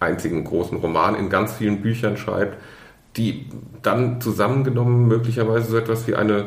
[0.00, 2.58] einzigen großen Roman in ganz vielen Büchern schreibt,
[3.16, 3.46] die
[3.82, 6.46] dann zusammengenommen möglicherweise so etwas wie eine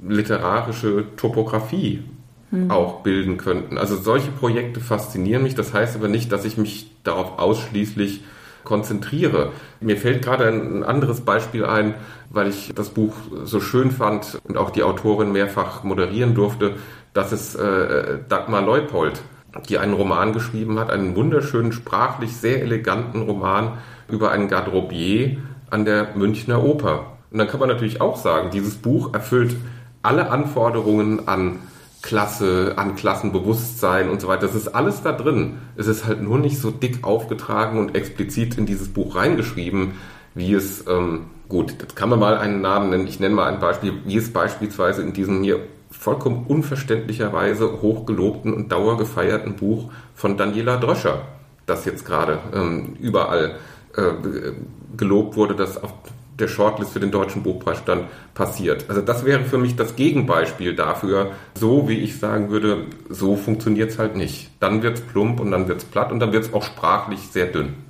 [0.00, 2.04] literarische Topografie
[2.50, 2.70] hm.
[2.70, 3.76] auch bilden könnten.
[3.76, 5.54] Also solche Projekte faszinieren mich.
[5.54, 8.22] Das heißt aber nicht, dass ich mich darauf ausschließlich
[8.64, 9.52] konzentriere.
[9.80, 11.94] Mir fällt gerade ein anderes Beispiel ein,
[12.30, 16.74] weil ich das Buch so schön fand und auch die Autorin mehrfach moderieren durfte.
[17.14, 19.20] Das ist äh, Dagmar Leupold,
[19.68, 25.38] die einen Roman geschrieben hat, einen wunderschönen, sprachlich sehr eleganten Roman über einen Garderobier
[25.70, 27.18] an der Münchner Oper.
[27.30, 29.56] Und dann kann man natürlich auch sagen, dieses Buch erfüllt
[30.02, 31.58] alle Anforderungen an
[32.02, 34.46] Klasse, an Klassenbewusstsein und so weiter.
[34.46, 35.58] Das ist alles da drin.
[35.76, 39.92] Es ist halt nur nicht so dick aufgetragen und explizit in dieses Buch reingeschrieben,
[40.34, 43.06] wie es, ähm, gut, das kann man mal einen Namen nennen.
[43.08, 48.70] Ich nenne mal ein Beispiel, wie es beispielsweise in diesem hier vollkommen unverständlicherweise hochgelobten und
[48.70, 51.22] dauergefeierten Buch von Daniela Dröscher,
[51.66, 53.56] das jetzt gerade ähm, überall
[53.96, 54.52] äh,
[54.96, 55.92] gelobt wurde, das auf
[56.38, 58.86] der Shortlist für den Deutschen Buchpreis stand, passiert.
[58.88, 63.90] Also das wäre für mich das Gegenbeispiel dafür, so wie ich sagen würde, so funktioniert
[63.90, 64.50] es halt nicht.
[64.60, 67.20] Dann wird es plump und dann wird es platt und dann wird es auch sprachlich
[67.30, 67.87] sehr dünn.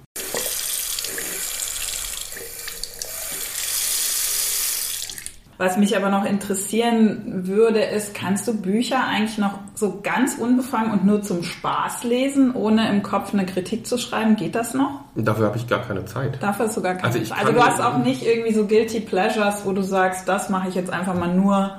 [5.59, 10.93] Was mich aber noch interessieren würde, ist, kannst du Bücher eigentlich noch so ganz unbefangen
[10.93, 14.37] und nur zum Spaß lesen, ohne im Kopf eine Kritik zu schreiben?
[14.37, 15.01] Geht das noch?
[15.17, 16.41] Dafür habe ich gar keine Zeit.
[16.41, 17.41] Dafür hast du gar keine also Zeit.
[17.41, 20.77] Also du hast auch nicht irgendwie so Guilty Pleasures, wo du sagst, das mache ich
[20.77, 21.73] jetzt einfach mal nur,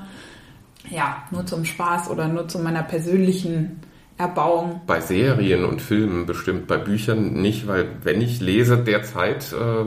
[0.90, 3.80] ja, nur zum Spaß oder nur zu meiner persönlichen
[4.18, 4.82] Erbauung.
[4.88, 9.86] Bei Serien und Filmen bestimmt, bei Büchern nicht, weil wenn ich lese derzeit, äh,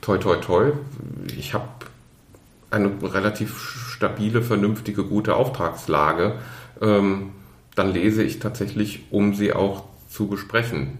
[0.00, 0.72] toi toi toi,
[1.36, 1.66] ich habe
[2.70, 3.58] eine relativ
[3.90, 6.34] stabile, vernünftige, gute Auftragslage,
[6.80, 7.30] ähm,
[7.74, 10.98] dann lese ich tatsächlich, um sie auch zu besprechen.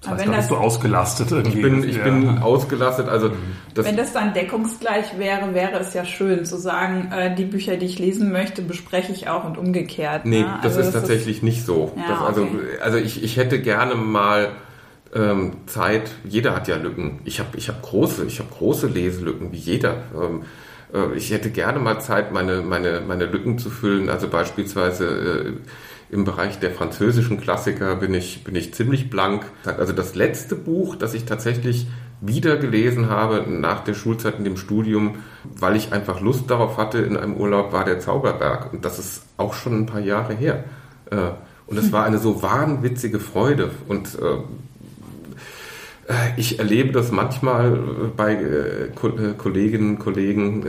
[0.00, 1.56] Das heißt, da bist du ausgelastet irgendwie.
[1.56, 2.04] Ich bin, ich ja.
[2.04, 3.08] bin ausgelastet.
[3.08, 3.34] Also mhm.
[3.74, 7.76] das wenn das dann deckungsgleich wäre, wäre es ja schön zu sagen, äh, die Bücher,
[7.76, 10.26] die ich lesen möchte, bespreche ich auch und umgekehrt.
[10.26, 10.58] Nee, ne?
[10.62, 11.92] das also ist das tatsächlich ist, nicht so.
[11.96, 12.58] Ja, das, also, okay.
[12.82, 14.50] also ich, ich hätte gerne mal
[15.14, 16.10] ähm, Zeit.
[16.24, 17.20] Jeder hat ja Lücken.
[17.24, 20.02] Ich habe ich hab große, ich habe große Leselücken, wie jeder.
[20.14, 20.44] Ähm, äh,
[21.16, 24.08] ich hätte gerne mal Zeit, meine, meine, meine Lücken zu füllen.
[24.08, 25.52] Also beispielsweise äh,
[26.14, 29.44] im Bereich der französischen Klassiker bin ich, bin ich ziemlich blank.
[29.64, 31.88] Also das letzte Buch, das ich tatsächlich
[32.20, 36.98] wieder gelesen habe nach der Schulzeit in dem Studium, weil ich einfach Lust darauf hatte
[36.98, 38.72] in einem Urlaub, war der Zauberberg.
[38.72, 40.64] Und das ist auch schon ein paar Jahre her.
[41.10, 41.16] Äh,
[41.66, 43.70] und es war eine so wahnwitzige Freude.
[43.88, 44.36] Und äh,
[46.36, 47.78] ich erlebe das manchmal äh,
[48.16, 50.64] bei äh, Kolleginnen und Kollegen,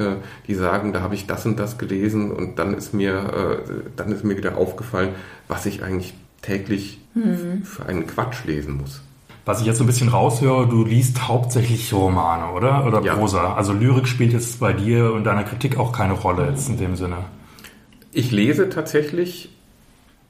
[0.47, 3.61] die sagen, da habe ich das und das gelesen und dann ist mir,
[3.95, 5.09] dann ist mir wieder aufgefallen,
[5.47, 7.63] was ich eigentlich täglich mhm.
[7.63, 9.01] für einen Quatsch lesen muss.
[9.45, 12.85] Was ich jetzt so ein bisschen raushöre, du liest hauptsächlich Romane, oder?
[12.87, 13.15] Oder ja.
[13.15, 13.53] Prosa.
[13.53, 16.95] Also Lyrik spielt jetzt bei dir und deiner Kritik auch keine Rolle jetzt in dem
[16.95, 17.17] Sinne.
[18.11, 19.49] Ich lese tatsächlich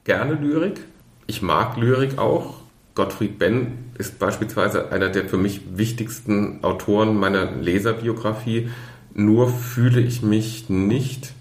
[0.03, 0.81] gerne Lyrik.
[1.27, 2.55] Ich mag Lyrik auch.
[2.95, 8.69] Gottfried Benn ist beispielsweise einer der für mich wichtigsten Autoren meiner Leserbiografie.
[9.13, 11.33] Nur fühle ich mich nicht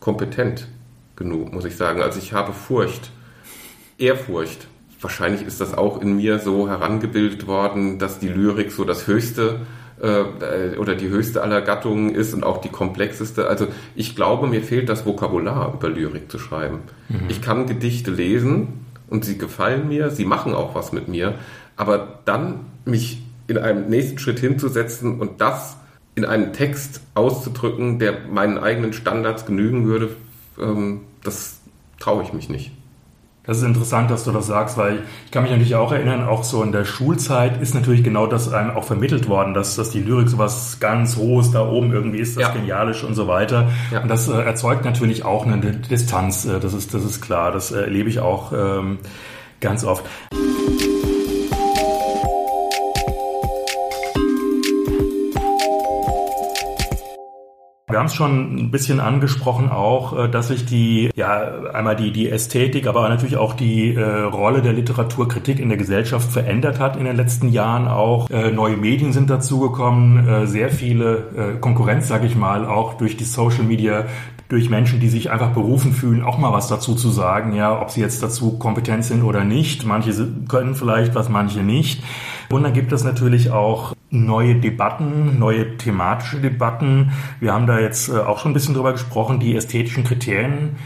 [0.00, 0.68] kompetent
[1.14, 2.00] genug, muss ich sagen.
[2.00, 3.10] Also ich habe Furcht,
[3.98, 4.66] Ehrfurcht.
[5.00, 9.60] Wahrscheinlich ist das auch in mir so herangebildet worden, dass die Lyrik so das höchste
[10.00, 13.48] äh, oder die höchste aller Gattungen ist und auch die komplexeste.
[13.48, 16.80] Also ich glaube, mir fehlt das Vokabular, über Lyrik zu schreiben.
[17.08, 17.26] Mhm.
[17.28, 21.34] Ich kann Gedichte lesen, und sie gefallen mir, sie machen auch was mit mir,
[21.76, 25.76] aber dann mich in einem nächsten Schritt hinzusetzen und das
[26.14, 30.16] in einen Text auszudrücken, der meinen eigenen Standards genügen würde,
[30.58, 31.60] ähm, das
[32.00, 32.72] traue ich mich nicht.
[33.46, 36.42] Das ist interessant, dass du das sagst, weil ich kann mich natürlich auch erinnern, auch
[36.42, 40.00] so in der Schulzeit ist natürlich genau das einem auch vermittelt worden, dass, dass die
[40.00, 42.50] Lyrik so was ganz Hohes da oben irgendwie ist, das ja.
[42.50, 43.70] Genialisch und so weiter.
[43.92, 44.02] Ja.
[44.02, 47.70] Und das äh, erzeugt natürlich auch eine Distanz, äh, das, ist, das ist klar, das
[47.70, 48.98] äh, erlebe ich auch ähm,
[49.60, 50.04] ganz oft.
[57.88, 62.10] Wir haben es schon ein bisschen angesprochen auch, äh, dass sich die, ja, einmal die,
[62.10, 66.96] die Ästhetik, aber natürlich auch die äh, Rolle der Literaturkritik in der Gesellschaft verändert hat
[66.96, 68.28] in den letzten Jahren auch.
[68.28, 73.16] Äh, neue Medien sind dazugekommen, äh, sehr viele äh, Konkurrenz, sage ich mal, auch durch
[73.16, 74.06] die Social Media,
[74.48, 77.90] durch Menschen, die sich einfach berufen fühlen, auch mal was dazu zu sagen, ja, ob
[77.90, 79.86] sie jetzt dazu kompetent sind oder nicht.
[79.86, 80.12] Manche
[80.48, 82.02] können vielleicht was, manche nicht.
[82.50, 87.12] Und dann gibt es natürlich auch neue Debatten, neue thematische Debatten.
[87.40, 90.76] Wir haben da jetzt äh, auch schon ein bisschen drüber gesprochen, die ästhetischen Kriterien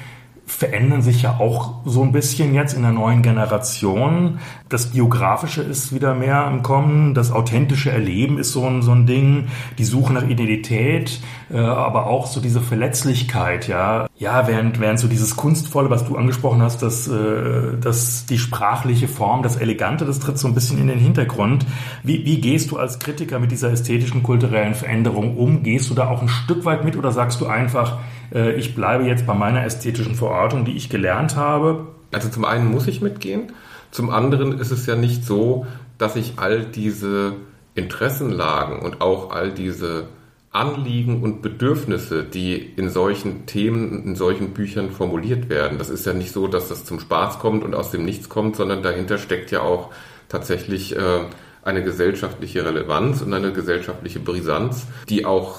[0.47, 4.41] verändern sich ja auch so ein bisschen jetzt in der neuen Generation.
[4.71, 9.05] Das Biografische ist wieder mehr im Kommen, das authentische Erleben ist so ein, so ein
[9.05, 11.21] Ding, die Suche nach Identität,
[11.53, 14.07] äh, aber auch so diese Verletzlichkeit, ja.
[14.17, 19.09] Ja, während, während so dieses Kunstvolle, was du angesprochen hast, dass, äh, dass die sprachliche
[19.09, 21.67] Form, das Elegante, das tritt so ein bisschen in den Hintergrund.
[22.05, 25.65] Wie, wie gehst du als Kritiker mit dieser ästhetischen, kulturellen Veränderung um?
[25.65, 27.99] Gehst du da auch ein Stück weit mit oder sagst du einfach,
[28.33, 31.89] äh, ich bleibe jetzt bei meiner ästhetischen Verortung, die ich gelernt habe.
[32.13, 33.53] Also zum einen muss ich mitgehen,
[33.91, 35.67] zum anderen ist es ja nicht so,
[35.99, 37.35] dass ich all diese
[37.75, 40.07] Interessenlagen und auch all diese
[40.53, 45.79] Anliegen und Bedürfnisse, die in solchen Themen, in solchen Büchern formuliert werden.
[45.79, 48.57] Das ist ja nicht so, dass das zum Spaß kommt und aus dem Nichts kommt,
[48.57, 49.91] sondern dahinter steckt ja auch
[50.29, 51.21] tatsächlich äh,
[51.63, 55.59] eine gesellschaftliche Relevanz und eine gesellschaftliche Brisanz, die auch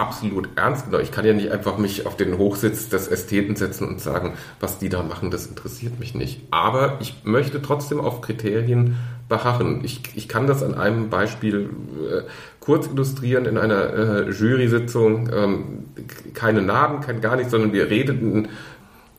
[0.00, 1.04] absolut ernst genommen.
[1.04, 4.78] Ich kann ja nicht einfach mich auf den Hochsitz des Ästheten setzen und sagen, was
[4.78, 6.40] die da machen, das interessiert mich nicht.
[6.50, 8.96] Aber ich möchte trotzdem auf Kriterien
[9.28, 9.82] beharren.
[9.84, 11.68] Ich, ich kann das an einem Beispiel
[12.10, 12.22] äh,
[12.60, 15.30] kurz illustrieren in einer äh, Jury-Sitzung.
[15.32, 15.84] Ähm,
[16.32, 18.48] keine Namen, kein gar nichts, sondern wir redeten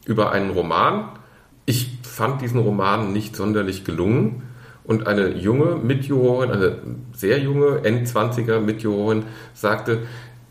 [0.06, 1.10] über einen Roman.
[1.68, 4.44] Ich fand diesen Roman nicht sonderlich gelungen.
[4.84, 6.78] Und eine junge Mitjurorin, eine
[7.14, 10.00] sehr junge Endzwanziger Mitjurorin sagte,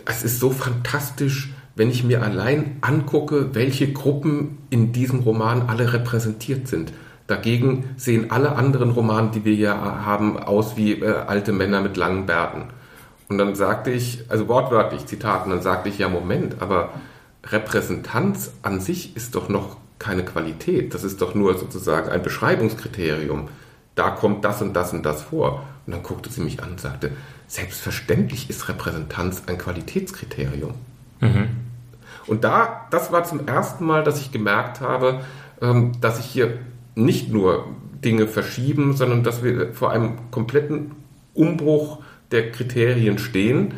[0.07, 5.93] es ist so fantastisch, wenn ich mir allein angucke, welche Gruppen in diesem Roman alle
[5.93, 6.93] repräsentiert sind.
[7.27, 11.97] Dagegen sehen alle anderen Romane, die wir hier haben, aus wie äh, alte Männer mit
[11.97, 12.65] langen Bärten.
[13.29, 16.91] Und dann sagte ich, also wortwörtlich, Zitat, und dann sagte ich, ja, Moment, aber
[17.45, 20.93] Repräsentanz an sich ist doch noch keine Qualität.
[20.93, 23.49] Das ist doch nur sozusagen ein Beschreibungskriterium.
[23.95, 25.63] Da kommt das und das und das vor.
[25.91, 27.11] Und dann guckte sie mich an und sagte,
[27.51, 30.75] Selbstverständlich ist Repräsentanz ein Qualitätskriterium.
[31.19, 31.49] Mhm.
[32.29, 35.23] Und da, das war zum ersten Mal, dass ich gemerkt habe,
[35.61, 36.61] ähm, dass ich hier
[36.95, 37.67] nicht nur
[38.05, 40.93] Dinge verschieben, sondern dass wir vor einem kompletten
[41.35, 41.99] Umbruch
[42.31, 43.75] der Kriterien stehen.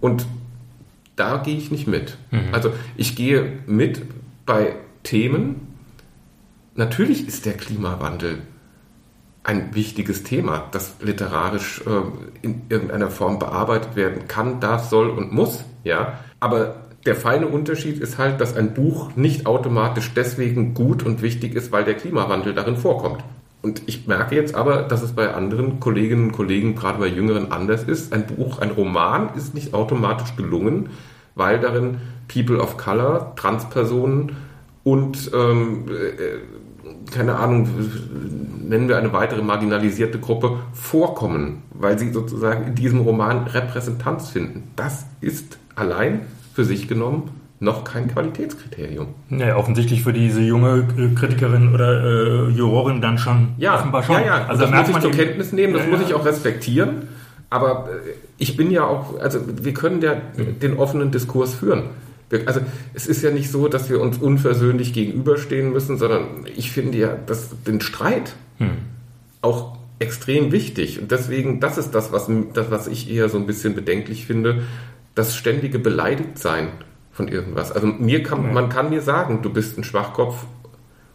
[0.00, 0.26] Und
[1.14, 2.16] da gehe ich nicht mit.
[2.32, 2.48] Mhm.
[2.50, 4.02] Also ich gehe mit
[4.46, 5.68] bei Themen.
[6.74, 8.38] Natürlich ist der Klimawandel
[9.44, 15.32] ein wichtiges Thema, das literarisch äh, in irgendeiner Form bearbeitet werden kann, darf, soll und
[15.32, 15.64] muss.
[15.84, 16.76] Ja, aber
[17.06, 21.72] der feine Unterschied ist halt, dass ein Buch nicht automatisch deswegen gut und wichtig ist,
[21.72, 23.24] weil der Klimawandel darin vorkommt.
[23.62, 27.52] Und ich merke jetzt aber, dass es bei anderen Kolleginnen und Kollegen, gerade bei Jüngeren,
[27.52, 28.12] anders ist.
[28.12, 30.90] Ein Buch, ein Roman ist nicht automatisch gelungen,
[31.34, 31.98] weil darin
[32.32, 34.36] People of Color, Transpersonen
[34.84, 36.38] und ähm, äh,
[37.10, 37.68] keine Ahnung,
[38.68, 44.70] nennen wir eine weitere marginalisierte Gruppe, vorkommen, weil sie sozusagen in diesem Roman Repräsentanz finden.
[44.76, 46.22] Das ist allein
[46.54, 49.08] für sich genommen noch kein Qualitätskriterium.
[49.30, 50.84] Ja, offensichtlich für diese junge
[51.14, 54.16] Kritikerin oder äh, Jurorin dann schon ja, offenbar schon.
[54.16, 57.08] Ja, ja, also das muss ich zur Kenntnis nehmen, das ja, muss ich auch respektieren.
[57.50, 61.84] Aber äh, ich bin ja auch, also wir können ja den offenen Diskurs führen
[62.46, 62.60] also
[62.94, 67.16] es ist ja nicht so, dass wir uns unversöhnlich gegenüberstehen müssen, sondern ich finde ja
[67.26, 68.70] das, den Streit hm.
[69.40, 71.00] auch extrem wichtig.
[71.00, 74.62] Und deswegen, das ist das was, das, was ich eher so ein bisschen bedenklich finde,
[75.14, 76.68] das ständige Beleidigtsein
[77.12, 77.70] von irgendwas.
[77.70, 80.46] Also mir kann, man kann mir sagen, du bist ein Schwachkopf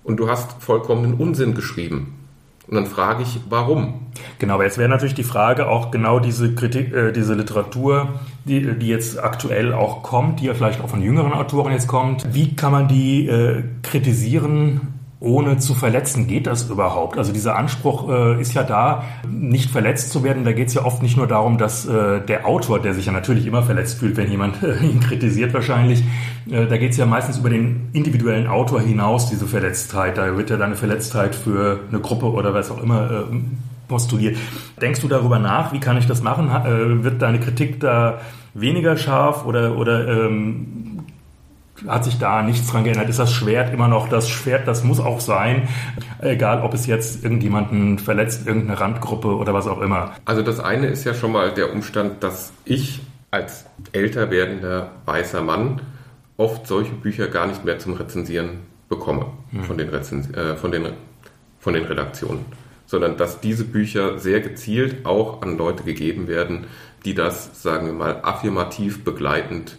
[0.04, 2.27] und du hast vollkommenen Unsinn geschrieben.
[2.68, 4.08] Und dann frage ich, warum?
[4.40, 8.78] Genau, aber jetzt wäre natürlich die Frage auch genau diese Kritik, äh, diese Literatur, die,
[8.78, 12.34] die jetzt aktuell auch kommt, die ja vielleicht auch von jüngeren Autoren jetzt kommt.
[12.34, 16.28] Wie kann man die äh, kritisieren ohne zu verletzen.
[16.28, 17.18] Geht das überhaupt?
[17.18, 20.44] Also dieser Anspruch äh, ist ja da, nicht verletzt zu werden.
[20.44, 23.12] Da geht es ja oft nicht nur darum, dass äh, der Autor, der sich ja
[23.12, 26.04] natürlich immer verletzt fühlt, wenn jemand äh, ihn kritisiert wahrscheinlich,
[26.50, 30.18] äh, da geht es ja meistens über den individuellen Autor hinaus, diese Verletztheit.
[30.18, 33.24] Da wird ja dann eine Verletztheit für eine Gruppe oder was auch immer äh,
[33.88, 34.38] postuliert.
[34.80, 35.74] Denkst du darüber nach?
[35.74, 36.50] Wie kann ich das machen?
[36.50, 38.20] Äh, wird deine Kritik da
[38.54, 40.97] weniger scharf oder, oder ähm,
[41.88, 43.10] hat sich da nichts dran geändert.
[43.10, 44.68] Ist das Schwert immer noch das Schwert?
[44.68, 45.68] Das muss auch sein.
[46.20, 50.12] Egal, ob es jetzt irgendjemanden verletzt, irgendeine Randgruppe oder was auch immer.
[50.26, 55.42] Also das eine ist ja schon mal der Umstand, dass ich als älter werdender weißer
[55.42, 55.82] Mann
[56.38, 58.60] oft solche Bücher gar nicht mehr zum Rezensieren
[58.90, 59.64] bekomme hm.
[59.64, 60.88] von, den Rezensi äh, von, den,
[61.60, 62.46] von den Redaktionen.
[62.86, 66.68] Sondern dass diese Bücher sehr gezielt auch an Leute gegeben werden,
[67.04, 69.78] die das, sagen wir mal, affirmativ begleitend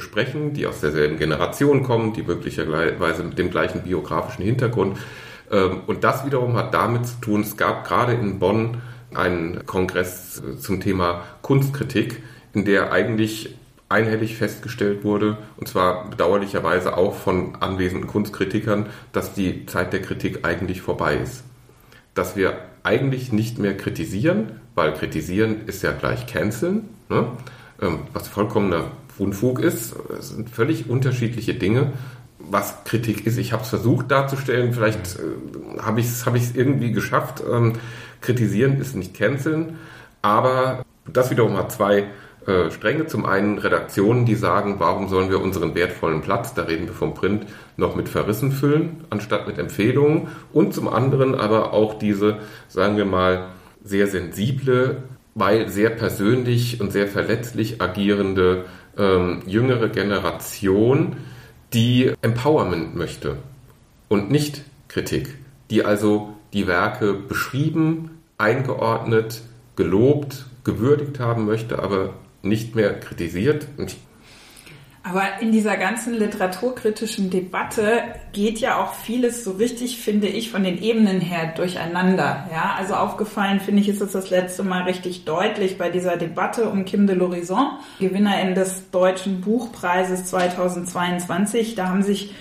[0.00, 4.98] besprechen, die aus derselben Generation kommen, die möglicherweise mit dem gleichen biografischen Hintergrund.
[5.50, 8.78] Ähm, und das wiederum hat damit zu tun, es gab gerade in Bonn
[9.14, 12.22] einen Kongress zum Thema Kunstkritik,
[12.54, 13.56] in der eigentlich
[13.90, 20.46] einhellig festgestellt wurde, und zwar bedauerlicherweise auch von anwesenden Kunstkritikern, dass die Zeit der Kritik
[20.46, 21.42] eigentlich vorbei ist.
[22.14, 27.26] Dass wir eigentlich nicht mehr kritisieren, weil kritisieren ist ja gleich canceln, ne?
[27.82, 29.94] Ähm, was vollkommener Unfug ist.
[30.18, 31.92] Es sind völlig unterschiedliche Dinge.
[32.38, 36.92] Was Kritik ist, ich habe es versucht darzustellen, vielleicht äh, habe ich es hab irgendwie
[36.92, 37.42] geschafft.
[37.48, 37.74] Ähm,
[38.20, 39.78] kritisieren ist nicht canceln,
[40.22, 42.06] aber das wiederum hat zwei
[42.46, 43.06] äh, Stränge.
[43.06, 47.14] Zum einen Redaktionen, die sagen, warum sollen wir unseren wertvollen Platz, da reden wir vom
[47.14, 47.46] Print,
[47.76, 50.28] noch mit Verrissen füllen, anstatt mit Empfehlungen.
[50.52, 53.48] Und zum anderen aber auch diese, sagen wir mal,
[53.84, 55.02] sehr sensible,
[55.34, 58.64] weil sehr persönlich und sehr verletzlich agierende
[59.00, 61.16] ähm, jüngere Generation,
[61.72, 63.38] die Empowerment möchte
[64.08, 65.38] und nicht Kritik,
[65.70, 69.42] die also die Werke beschrieben, eingeordnet,
[69.76, 73.66] gelobt, gewürdigt haben möchte, aber nicht mehr kritisiert.
[75.02, 80.62] Aber in dieser ganzen literaturkritischen Debatte geht ja auch vieles so richtig, finde ich, von
[80.62, 82.46] den Ebenen her durcheinander.
[82.52, 86.68] Ja, also aufgefallen finde ich, ist es das letzte Mal richtig deutlich bei dieser Debatte
[86.68, 91.76] um Kim de l'Horizon, Gewinnerin des Deutschen Buchpreises 2022.
[91.76, 92.34] Da haben sich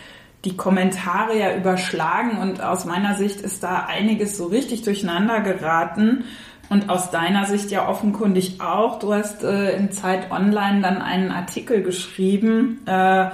[0.46, 6.26] die Kommentare ja überschlagen und aus meiner Sicht ist da einiges so richtig durcheinander geraten.
[6.70, 9.00] Und aus deiner Sicht ja offenkundig auch.
[9.00, 13.30] Du hast äh, in Zeit Online dann einen Artikel geschrieben äh,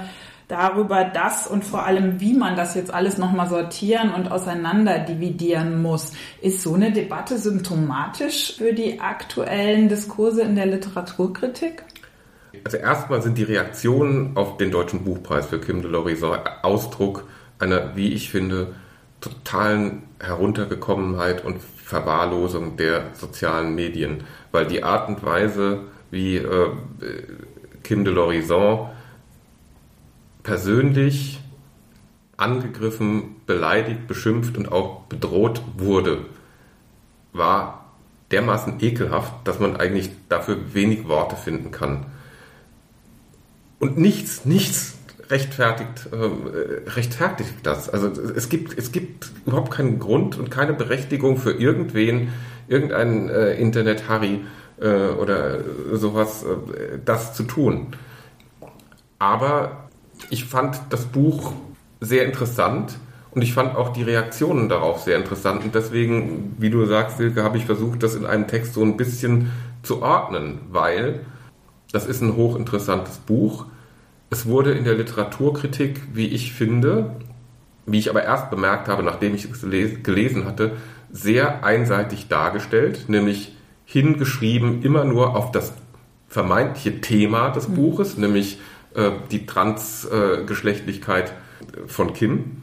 [0.48, 5.82] darüber, dass und vor allem, wie man das jetzt alles nochmal sortieren und auseinander dividieren
[5.82, 6.12] muss.
[6.40, 11.82] Ist so eine Debatte symptomatisch für die aktuellen Diskurse in der Literaturkritik?
[12.64, 17.28] Also erstmal sind die Reaktionen auf den Deutschen Buchpreis für Kim de l'Horizon Ausdruck
[17.58, 18.74] einer, wie ich finde,
[19.20, 26.70] totalen Heruntergekommenheit und Verwahrlosung der sozialen Medien, weil die Art und Weise, wie äh,
[27.84, 28.88] Kim de l'Horizon
[30.42, 31.38] persönlich
[32.36, 36.24] angegriffen, beleidigt, beschimpft und auch bedroht wurde,
[37.32, 37.92] war
[38.32, 42.06] dermaßen ekelhaft, dass man eigentlich dafür wenig Worte finden kann.
[43.78, 44.95] Und nichts, nichts
[45.30, 47.88] rechtfertigt, äh, rechtfertigt das.
[47.88, 52.32] Also es gibt, es gibt überhaupt keinen Grund und keine Berechtigung für irgendwen,
[52.68, 54.44] irgendeinen äh, Internet-Harry
[54.80, 55.58] äh, oder
[55.92, 57.88] sowas, äh, das zu tun.
[59.18, 59.88] Aber
[60.30, 61.52] ich fand das Buch
[62.00, 62.98] sehr interessant
[63.30, 65.64] und ich fand auch die Reaktionen darauf sehr interessant.
[65.64, 68.96] Und deswegen, wie du sagst, Silke, habe ich versucht, das in einem Text so ein
[68.96, 69.50] bisschen
[69.82, 71.20] zu ordnen, weil
[71.92, 73.66] das ist ein hochinteressantes Buch
[74.36, 77.16] es wurde in der Literaturkritik, wie ich finde,
[77.86, 79.62] wie ich aber erst bemerkt habe, nachdem ich es
[80.02, 80.76] gelesen hatte,
[81.10, 83.56] sehr einseitig dargestellt, nämlich
[83.86, 85.72] hingeschrieben immer nur auf das
[86.28, 87.74] vermeintliche Thema des mhm.
[87.76, 88.58] Buches, nämlich
[88.94, 92.62] äh, die Transgeschlechtlichkeit äh, von Kim.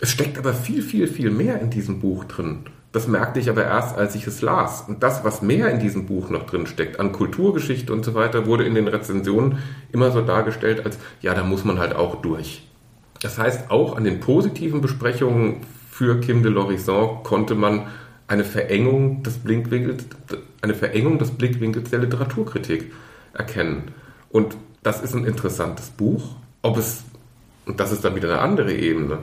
[0.00, 2.66] Es steckt aber viel, viel, viel mehr in diesem Buch drin.
[2.92, 4.84] Das merkte ich aber erst, als ich es las.
[4.88, 8.46] Und das, was mehr in diesem Buch noch drin steckt, an Kulturgeschichte und so weiter,
[8.46, 9.58] wurde in den Rezensionen
[9.92, 12.66] immer so dargestellt, als ja, da muss man halt auch durch.
[13.20, 15.58] Das heißt, auch an den positiven Besprechungen
[15.90, 17.88] für Kim de l'Horizon konnte man
[18.26, 20.04] eine Verengung des Blickwinkels,
[20.62, 22.92] eine Verengung des Blickwinkels der Literaturkritik
[23.32, 23.90] erkennen.
[24.30, 26.36] Und das ist ein interessantes Buch.
[26.62, 27.04] Ob es,
[27.66, 29.18] und das ist dann wieder eine andere Ebene,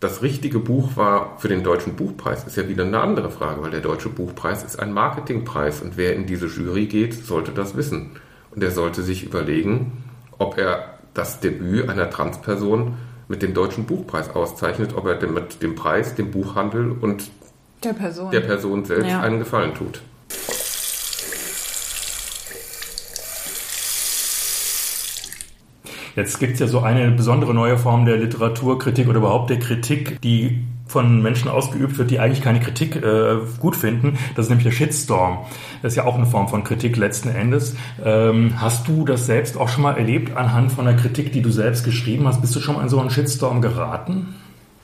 [0.00, 3.70] das richtige Buch war für den Deutschen Buchpreis, ist ja wieder eine andere Frage, weil
[3.70, 8.10] der Deutsche Buchpreis ist ein Marketingpreis und wer in diese Jury geht, sollte das wissen.
[8.54, 10.04] Und er sollte sich überlegen,
[10.38, 12.94] ob er das Debüt einer Transperson
[13.28, 17.30] mit dem Deutschen Buchpreis auszeichnet, ob er mit dem Preis, dem Buchhandel und
[17.82, 19.20] der Person, der Person selbst ja.
[19.20, 20.02] einen Gefallen tut.
[26.16, 30.18] Jetzt gibt es ja so eine besondere neue Form der Literaturkritik oder überhaupt der Kritik,
[30.22, 34.16] die von Menschen ausgeübt wird, die eigentlich keine Kritik äh, gut finden.
[34.34, 35.44] Das ist nämlich der Shitstorm.
[35.82, 37.76] Das ist ja auch eine Form von Kritik letzten Endes.
[38.02, 41.50] Ähm, hast du das selbst auch schon mal erlebt anhand von der Kritik, die du
[41.50, 42.40] selbst geschrieben hast?
[42.40, 44.34] Bist du schon mal in so einen Shitstorm geraten?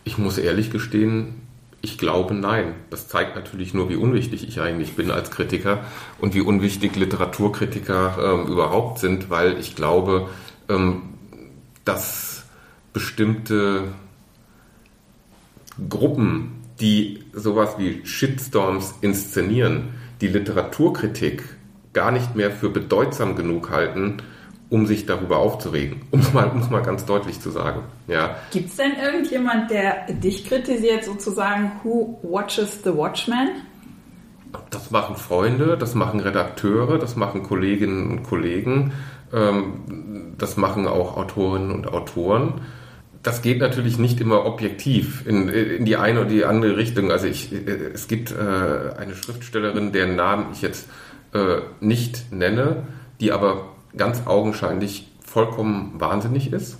[0.04, 1.36] Ich muss ehrlich gestehen,
[1.80, 2.74] ich glaube nein.
[2.90, 5.80] Das zeigt natürlich nur, wie unwichtig ich eigentlich bin als Kritiker
[6.20, 10.28] und wie unwichtig Literaturkritiker ähm, überhaupt sind, weil ich glaube,
[10.68, 11.11] ähm,
[11.84, 12.44] dass
[12.92, 13.88] bestimmte
[15.88, 21.44] Gruppen, die sowas wie Shitstorms inszenieren, die Literaturkritik
[21.92, 24.18] gar nicht mehr für bedeutsam genug halten,
[24.70, 26.00] um sich darüber aufzuregen.
[26.10, 27.82] Um es mal, um's mal ganz deutlich zu sagen.
[28.06, 28.36] Ja.
[28.50, 33.48] Gibt es denn irgendjemand, der dich kritisiert, sozusagen, who watches the Watchman?
[34.70, 38.92] Das machen Freunde, das machen Redakteure, das machen Kolleginnen und Kollegen.
[39.32, 42.60] Ähm, das machen auch Autorinnen und Autoren.
[43.22, 47.12] Das geht natürlich nicht immer objektiv in, in die eine oder die andere Richtung.
[47.12, 48.34] Also ich, es gibt äh,
[48.98, 50.88] eine Schriftstellerin, deren Namen ich jetzt
[51.32, 52.84] äh, nicht nenne,
[53.20, 56.78] die aber ganz augenscheinlich vollkommen wahnsinnig ist,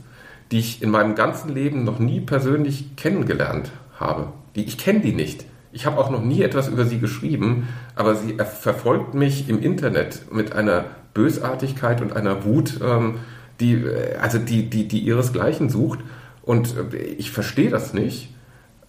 [0.51, 4.33] die ich in meinem ganzen Leben noch nie persönlich kennengelernt habe.
[4.57, 5.47] Die, ich kenne die nicht.
[5.73, 10.31] Ich habe auch noch nie etwas über sie geschrieben, aber sie verfolgt mich im Internet
[10.31, 13.17] mit einer Bösartigkeit und einer Wut, ähm,
[13.59, 16.01] die, äh, also die, die, die ihresgleichen sucht.
[16.43, 18.35] Und äh, ich verstehe das nicht,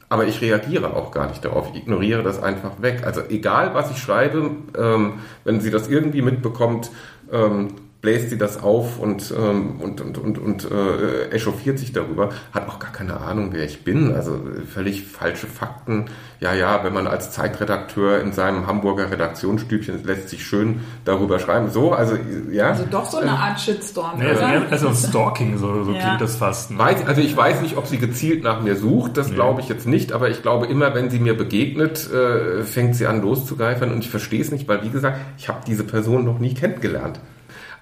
[0.10, 1.70] aber ich reagiere auch gar nicht darauf.
[1.74, 3.04] Ich ignoriere das einfach weg.
[3.06, 5.14] Also egal, was ich schreibe, ähm,
[5.46, 6.92] wenn sie das irgendwie mitbekommt,
[7.32, 7.70] ähm,
[8.04, 12.68] bläst sie das auf und, ähm, und, und, und, und äh, echauffiert sich darüber, hat
[12.68, 14.14] auch gar keine Ahnung, wer ich bin.
[14.14, 14.42] Also
[14.72, 16.08] völlig falsche Fakten.
[16.42, 21.70] Ja, ja, wenn man als Zeitredakteur in seinem Hamburger Redaktionsstübchen lässt sich schön darüber schreiben.
[21.72, 22.18] So, also
[22.52, 22.72] ja.
[22.72, 24.20] Also doch so eine Art Shitstorm.
[24.20, 26.02] Nee, also, also ein Stalking, so, so ja.
[26.02, 26.72] klingt das fast.
[26.72, 26.80] Ne?
[26.80, 29.36] Weiß, also ich weiß nicht, ob sie gezielt nach mir sucht, das nee.
[29.36, 33.08] glaube ich jetzt nicht, aber ich glaube immer, wenn sie mir begegnet, äh, fängt sie
[33.08, 36.40] an loszugeifern und ich verstehe es nicht, weil wie gesagt, ich habe diese Person noch
[36.40, 37.22] nie kennengelernt.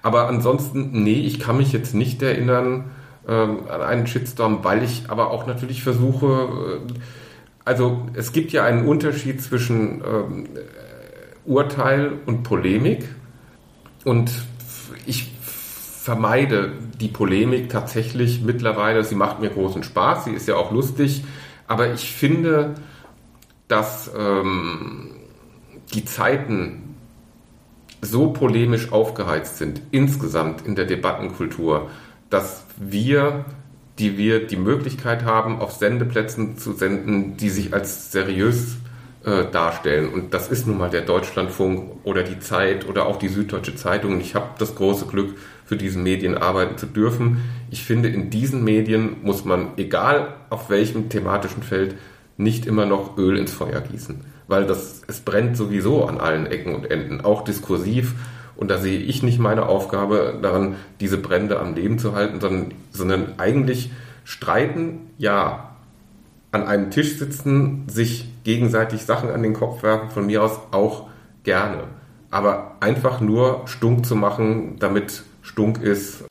[0.02, 2.90] Aber ansonsten, nee, ich kann mich jetzt nicht erinnern
[3.26, 6.92] ähm, an einen Shitstorm, weil ich aber auch natürlich versuche, äh,
[7.64, 10.48] also es gibt ja einen Unterschied zwischen ähm,
[11.44, 13.08] Urteil und Polemik
[14.04, 14.32] und
[15.06, 15.32] ich
[16.02, 19.04] vermeide die Polemik tatsächlich mittlerweile.
[19.04, 21.24] Sie macht mir großen Spaß, sie ist ja auch lustig,
[21.68, 22.74] aber ich finde,
[23.68, 25.12] dass ähm,
[25.94, 26.81] die Zeiten
[28.02, 31.88] so polemisch aufgeheizt sind, insgesamt in der Debattenkultur,
[32.30, 33.44] dass wir,
[33.98, 38.76] die wir die Möglichkeit haben, auf Sendeplätzen zu senden, die sich als seriös
[39.24, 40.12] äh, darstellen.
[40.12, 44.20] Und das ist nun mal der Deutschlandfunk oder die Zeit oder auch die Süddeutsche Zeitung.
[44.20, 47.40] Ich habe das große Glück, für diese Medien arbeiten zu dürfen.
[47.70, 51.94] Ich finde, in diesen Medien muss man, egal auf welchem thematischen Feld,
[52.36, 56.74] nicht immer noch Öl ins Feuer gießen weil das, es brennt sowieso an allen Ecken
[56.74, 58.14] und Enden, auch diskursiv.
[58.54, 62.74] Und da sehe ich nicht meine Aufgabe daran, diese Brände am Leben zu halten, sondern,
[62.90, 63.90] sondern eigentlich
[64.24, 65.70] streiten, ja,
[66.52, 71.08] an einem Tisch sitzen, sich gegenseitig Sachen an den Kopf werfen, von mir aus auch
[71.44, 71.84] gerne.
[72.30, 76.24] Aber einfach nur stunk zu machen, damit stunk ist.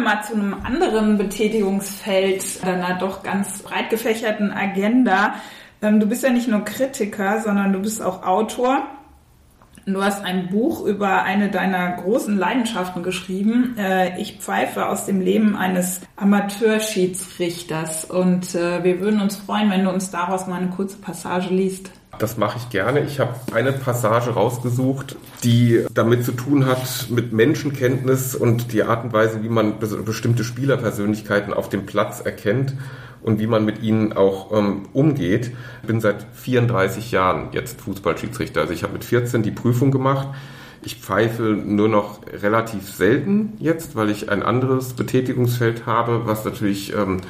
[0.00, 5.34] Wir mal zu einem anderen Betätigungsfeld deiner doch ganz breit gefächerten Agenda.
[5.82, 8.82] Ähm, du bist ja nicht nur Kritiker, sondern du bist auch Autor.
[9.86, 13.76] Du hast ein Buch über eine deiner großen Leidenschaften geschrieben.
[13.78, 18.04] Äh, ich pfeife aus dem Leben eines Amateurschiedsrichters.
[18.04, 21.90] Und äh, wir würden uns freuen, wenn du uns daraus mal eine kurze Passage liest.
[22.20, 23.00] Das mache ich gerne.
[23.00, 29.04] Ich habe eine Passage rausgesucht, die damit zu tun hat mit Menschenkenntnis und die Art
[29.04, 32.74] und Weise, wie man bestimmte Spielerpersönlichkeiten auf dem Platz erkennt
[33.22, 35.52] und wie man mit ihnen auch ähm, umgeht.
[35.86, 38.60] Bin seit 34 Jahren jetzt Fußballschiedsrichter.
[38.60, 40.28] Also ich habe mit 14 die Prüfung gemacht.
[40.82, 46.94] Ich pfeife nur noch relativ selten jetzt, weil ich ein anderes Betätigungsfeld habe, was natürlich
[46.94, 47.22] ähm,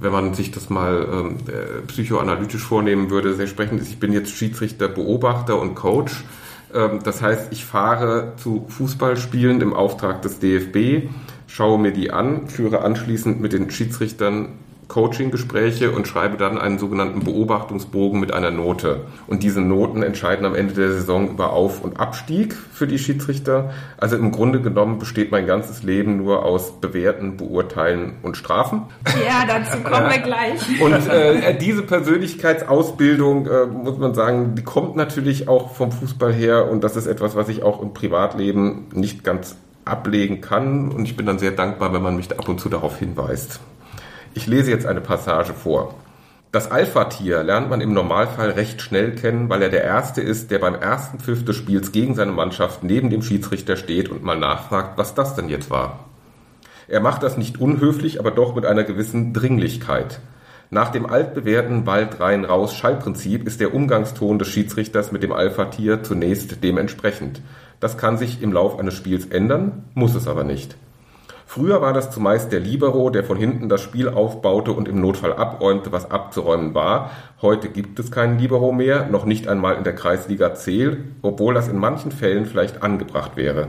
[0.00, 4.12] wenn man sich das mal ähm, äh, psychoanalytisch vornehmen würde, sehr sprechend ist, ich bin
[4.12, 6.24] jetzt Schiedsrichter, Beobachter und Coach.
[6.72, 11.08] Ähm, das heißt, ich fahre zu Fußballspielen im Auftrag des DFB,
[11.46, 14.48] schaue mir die an, führe anschließend mit den Schiedsrichtern
[14.94, 19.00] Coaching-Gespräche und schreibe dann einen sogenannten Beobachtungsbogen mit einer Note.
[19.26, 23.72] Und diese Noten entscheiden am Ende der Saison über Auf- und Abstieg für die Schiedsrichter.
[23.96, 28.82] Also im Grunde genommen besteht mein ganzes Leben nur aus Bewerten, Beurteilen und Strafen.
[29.26, 30.80] Ja, dazu kommen wir gleich.
[30.80, 36.70] Und äh, diese Persönlichkeitsausbildung, äh, muss man sagen, die kommt natürlich auch vom Fußball her
[36.70, 40.90] und das ist etwas, was ich auch im Privatleben nicht ganz ablegen kann.
[40.90, 43.60] Und ich bin dann sehr dankbar, wenn man mich ab und zu darauf hinweist.
[44.36, 45.94] Ich lese jetzt eine Passage vor.
[46.50, 50.58] Das Alpha-Tier lernt man im Normalfall recht schnell kennen, weil er der Erste ist, der
[50.58, 54.98] beim ersten Pfiff des Spiels gegen seine Mannschaft neben dem Schiedsrichter steht und mal nachfragt,
[54.98, 56.04] was das denn jetzt war.
[56.88, 60.18] Er macht das nicht unhöflich, aber doch mit einer gewissen Dringlichkeit.
[60.68, 66.02] Nach dem altbewährten Wald rein raus Schallprinzip ist der Umgangston des Schiedsrichters mit dem Alpha-Tier
[66.02, 67.40] zunächst dementsprechend.
[67.78, 70.76] Das kann sich im Lauf eines Spiels ändern, muss es aber nicht.
[71.54, 75.32] Früher war das zumeist der Libero, der von hinten das Spiel aufbaute und im Notfall
[75.32, 77.12] abräumte, was abzuräumen war.
[77.42, 81.68] Heute gibt es keinen Libero mehr, noch nicht einmal in der Kreisliga Zeel, obwohl das
[81.68, 83.68] in manchen Fällen vielleicht angebracht wäre.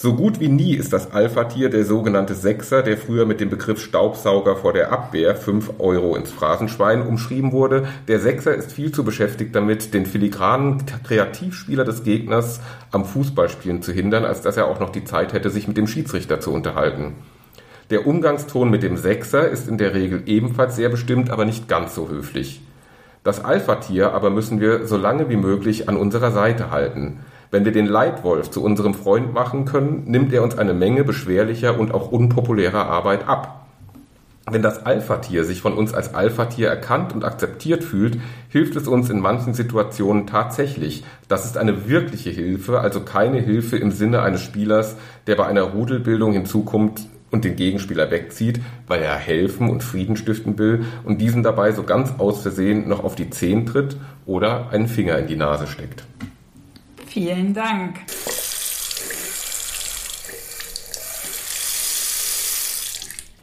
[0.00, 3.82] So gut wie nie ist das Alpha-Tier der sogenannte Sechser, der früher mit dem Begriff
[3.82, 7.88] Staubsauger vor der Abwehr 5 Euro ins Phrasenschwein umschrieben wurde.
[8.06, 12.60] Der Sechser ist viel zu beschäftigt damit, den filigranen Kreativspieler des Gegners
[12.92, 15.88] am Fußballspielen zu hindern, als dass er auch noch die Zeit hätte, sich mit dem
[15.88, 17.14] Schiedsrichter zu unterhalten.
[17.90, 21.96] Der Umgangston mit dem Sechser ist in der Regel ebenfalls sehr bestimmt, aber nicht ganz
[21.96, 22.62] so höflich.
[23.24, 27.18] Das Alpha-Tier aber müssen wir so lange wie möglich an unserer Seite halten.
[27.50, 31.78] Wenn wir den Leitwolf zu unserem Freund machen können, nimmt er uns eine Menge beschwerlicher
[31.78, 33.66] und auch unpopulärer Arbeit ab.
[34.50, 38.18] Wenn das Alpha-Tier sich von uns als Alpha-Tier erkannt und akzeptiert fühlt,
[38.50, 41.04] hilft es uns in manchen Situationen tatsächlich.
[41.28, 44.96] Das ist eine wirkliche Hilfe, also keine Hilfe im Sinne eines Spielers,
[45.26, 50.58] der bei einer Rudelbildung hinzukommt und den Gegenspieler wegzieht, weil er helfen und Frieden stiften
[50.58, 53.96] will und diesen dabei so ganz aus Versehen noch auf die Zehen tritt
[54.26, 56.04] oder einen Finger in die Nase steckt.
[57.18, 57.96] Vielen Dank.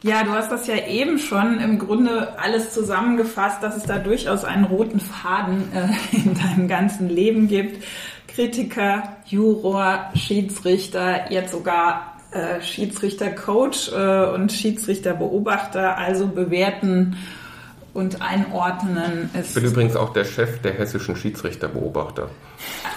[0.02, 4.46] Ja, du hast das ja eben schon im Grunde alles zusammengefasst, dass es da durchaus
[4.46, 7.84] einen roten Faden äh, in deinem ganzen Leben gibt.
[8.28, 17.18] Kritiker, Juror, Schiedsrichter, jetzt sogar äh, Schiedsrichter-Coach äh, und Schiedsrichter-Beobachter, also bewerten
[17.96, 19.30] und einordnen.
[19.32, 22.28] ich bin übrigens auch der Chef der hessischen Schiedsrichterbeobachter.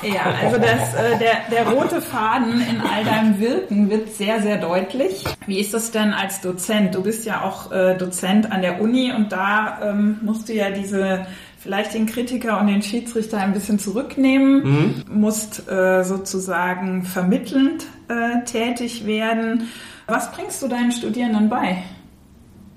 [0.04, 4.58] Ja, also das, äh, der, der rote Faden in all deinem Wirken wird sehr, sehr
[4.58, 5.24] deutlich.
[5.46, 6.96] Wie ist das denn als Dozent?
[6.96, 10.70] Du bist ja auch äh, Dozent an der Uni und da ähm, musst du ja
[10.70, 11.26] diese
[11.58, 15.04] vielleicht den Kritiker und den Schiedsrichter ein bisschen zurücknehmen, mhm.
[15.10, 19.68] musst äh, sozusagen vermittelnd äh, tätig werden.
[20.08, 21.84] Was bringst du deinen Studierenden bei?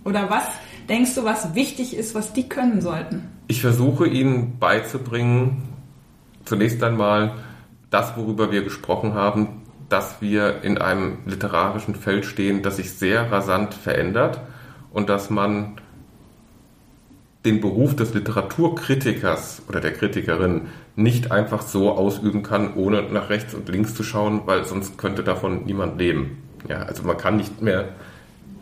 [0.04, 0.44] Oder was
[0.92, 3.22] denkst du, was wichtig ist, was die können sollten?
[3.48, 5.62] Ich versuche ihnen beizubringen,
[6.44, 7.32] zunächst einmal
[7.90, 13.32] das, worüber wir gesprochen haben, dass wir in einem literarischen Feld stehen, das sich sehr
[13.32, 14.40] rasant verändert
[14.92, 15.76] und dass man
[17.46, 23.54] den Beruf des Literaturkritikers oder der Kritikerin nicht einfach so ausüben kann, ohne nach rechts
[23.54, 26.42] und links zu schauen, weil sonst könnte davon niemand leben.
[26.68, 27.88] Ja, also man kann nicht mehr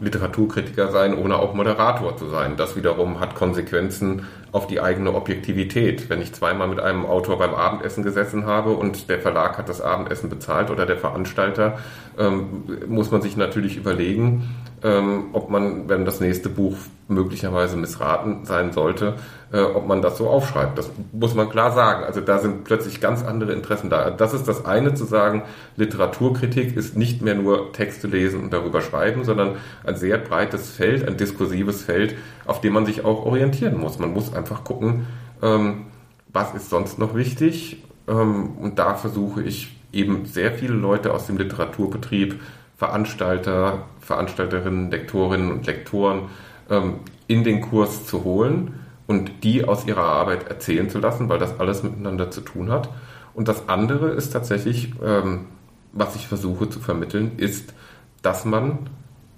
[0.01, 2.57] Literaturkritiker sein, ohne auch Moderator zu sein.
[2.57, 6.09] Das wiederum hat Konsequenzen auf die eigene Objektivität.
[6.09, 9.81] Wenn ich zweimal mit einem Autor beim Abendessen gesessen habe und der Verlag hat das
[9.81, 11.79] Abendessen bezahlt oder der Veranstalter,
[12.19, 14.49] ähm, muss man sich natürlich überlegen,
[14.83, 16.77] ähm, ob man, wenn das nächste Buch
[17.09, 19.17] möglicherweise missraten sein sollte,
[19.53, 20.79] äh, ob man das so aufschreibt.
[20.79, 22.05] Das muss man klar sagen.
[22.05, 24.11] Also da sind plötzlich ganz andere Interessen da.
[24.11, 25.43] Das ist das eine zu sagen,
[25.77, 31.07] Literaturkritik ist nicht mehr nur Texte lesen und darüber schreiben, sondern ein sehr breites Feld,
[31.07, 32.15] ein diskursives Feld,
[32.47, 33.99] auf dem man sich auch orientieren muss.
[33.99, 35.07] Man muss einfach gucken,
[35.43, 35.87] ähm,
[36.33, 37.83] was ist sonst noch wichtig.
[38.09, 42.41] Ähm, und da versuche ich eben sehr viele Leute aus dem Literaturbetrieb,
[42.81, 46.31] Veranstalter, Veranstalterinnen, Lektorinnen und Lektoren
[46.71, 46.95] ähm,
[47.27, 48.73] in den Kurs zu holen
[49.07, 52.89] und die aus ihrer Arbeit erzählen zu lassen, weil das alles miteinander zu tun hat.
[53.35, 55.45] Und das andere ist tatsächlich, ähm,
[55.93, 57.75] was ich versuche zu vermitteln, ist,
[58.23, 58.89] dass man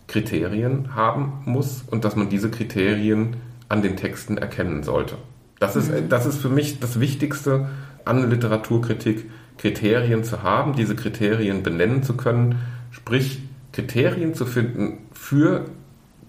[0.06, 3.38] Kriterien haben muss und dass man diese Kriterien
[3.68, 5.16] an den Texten erkennen sollte.
[5.58, 6.08] Das ist, mhm.
[6.08, 7.68] das ist für mich das Wichtigste
[8.04, 9.28] an Literaturkritik,
[9.58, 12.60] Kriterien zu haben, diese Kriterien benennen zu können,
[12.92, 15.64] sprich Kriterien zu finden für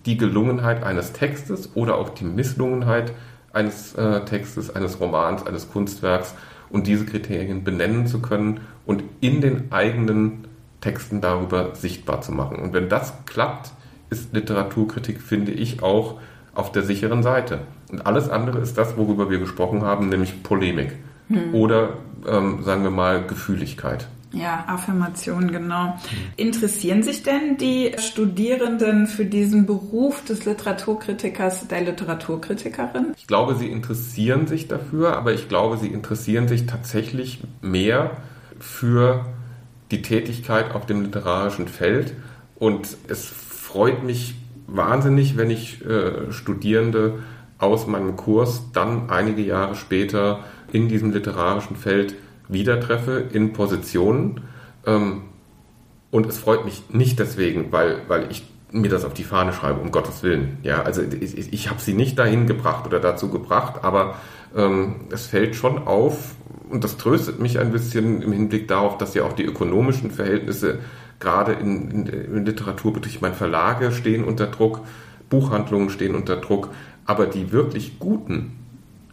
[0.05, 3.13] die Gelungenheit eines Textes oder auch die Misslungenheit
[3.51, 6.33] eines äh, Textes, eines Romans, eines Kunstwerks
[6.69, 10.47] und diese Kriterien benennen zu können und in den eigenen
[10.81, 12.57] Texten darüber sichtbar zu machen.
[12.57, 13.71] Und wenn das klappt,
[14.09, 16.19] ist Literaturkritik, finde ich, auch
[16.55, 17.59] auf der sicheren Seite.
[17.91, 20.97] Und alles andere ist das, worüber wir gesprochen haben, nämlich Polemik
[21.27, 21.53] hm.
[21.53, 21.97] oder,
[22.27, 24.07] ähm, sagen wir mal, Gefühligkeit.
[24.33, 25.99] Ja, Affirmation, genau.
[26.37, 33.13] Interessieren sich denn die Studierenden für diesen Beruf des Literaturkritikers, der Literaturkritikerin?
[33.15, 38.17] Ich glaube, sie interessieren sich dafür, aber ich glaube, sie interessieren sich tatsächlich mehr
[38.59, 39.27] für
[39.91, 42.15] die Tätigkeit auf dem literarischen Feld.
[42.55, 44.33] Und es freut mich
[44.65, 47.19] wahnsinnig, wenn ich äh, Studierende
[47.59, 50.39] aus meinem Kurs dann einige Jahre später
[50.71, 52.15] in diesem literarischen Feld
[52.53, 54.41] wieder treffe in Positionen.
[54.85, 55.23] Ähm,
[56.11, 59.79] und es freut mich nicht deswegen, weil, weil ich mir das auf die Fahne schreibe,
[59.79, 60.57] um Gottes Willen.
[60.63, 64.15] Ja, also ich, ich habe sie nicht dahin gebracht oder dazu gebracht, aber
[64.55, 66.35] ähm, es fällt schon auf
[66.69, 70.79] und das tröstet mich ein bisschen im Hinblick darauf, dass ja auch die ökonomischen Verhältnisse
[71.19, 74.81] gerade in, in, in Literaturbetrieb, meine Verlage stehen unter Druck,
[75.29, 76.69] Buchhandlungen stehen unter Druck,
[77.05, 78.53] aber die wirklich guten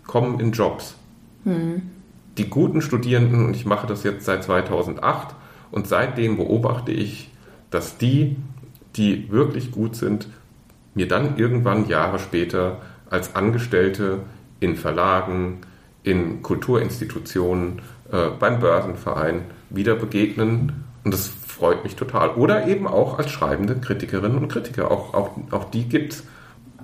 [0.07, 0.97] kommen in Jobs.
[1.45, 1.83] Hm
[2.39, 5.35] die guten Studierenden, und ich mache das jetzt seit 2008,
[5.71, 7.31] und seitdem beobachte ich,
[7.71, 8.37] dass die,
[8.97, 10.29] die wirklich gut sind,
[10.95, 12.79] mir dann irgendwann Jahre später
[13.09, 14.21] als Angestellte
[14.59, 15.59] in Verlagen,
[16.03, 20.85] in Kulturinstitutionen, äh, beim Börsenverein wieder begegnen.
[21.05, 22.31] Und das freut mich total.
[22.31, 24.91] Oder eben auch als schreibende Kritikerinnen und Kritiker.
[24.91, 26.25] Auch, auch, auch die gibt's.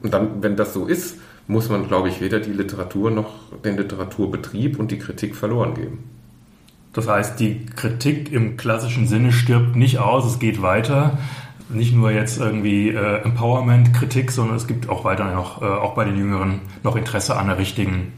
[0.02, 1.18] Und dann, wenn das so ist,
[1.48, 3.32] muss man, glaube ich, weder die Literatur noch
[3.64, 6.10] den Literaturbetrieb und die Kritik verloren geben.
[6.92, 11.18] Das heißt, die Kritik im klassischen Sinne stirbt nicht aus, es geht weiter.
[11.68, 16.04] Nicht nur jetzt irgendwie äh, Empowerment-Kritik, sondern es gibt auch weiter noch, äh, auch bei
[16.04, 18.12] den Jüngeren, noch Interesse an der richtigen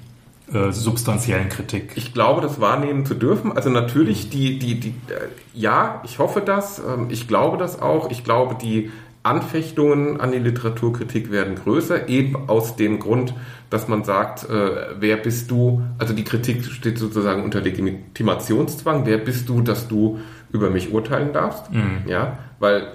[0.52, 1.92] äh, substanziellen Kritik.
[1.96, 3.52] Ich glaube, das wahrnehmen zu dürfen.
[3.52, 6.78] Also natürlich die, die, die, äh, ja, ich hoffe das.
[6.78, 8.10] Ähm, ich glaube das auch.
[8.10, 8.90] Ich glaube, die
[9.28, 13.34] Anfechtungen an die Literaturkritik werden größer, eben aus dem Grund,
[13.68, 19.18] dass man sagt, äh, wer bist du, also die Kritik steht sozusagen unter Legitimationszwang, wer
[19.18, 20.18] bist du, dass du
[20.50, 22.04] über mich urteilen darfst, mhm.
[22.06, 22.88] ja, weil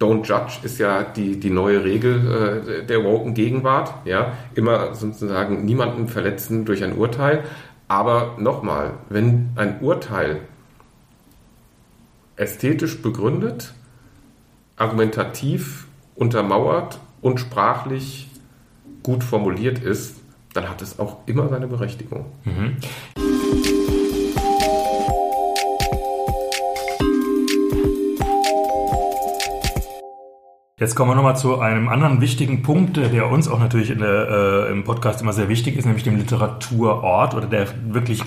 [0.00, 5.66] Don't Judge ist ja die, die neue Regel äh, der woken Gegenwart, ja, immer sozusagen
[5.66, 7.44] niemanden verletzen durch ein Urteil,
[7.86, 10.40] aber nochmal, wenn ein Urteil
[12.36, 13.74] ästhetisch begründet,
[14.78, 18.28] argumentativ untermauert und sprachlich
[19.02, 20.16] gut formuliert ist,
[20.54, 22.26] dann hat es auch immer seine Berechtigung.
[22.44, 22.76] Mhm.
[30.80, 34.70] Jetzt kommen wir nochmal zu einem anderen wichtigen Punkt, der uns auch natürlich der, äh,
[34.70, 38.22] im Podcast immer sehr wichtig ist, nämlich dem Literaturort oder der wirklich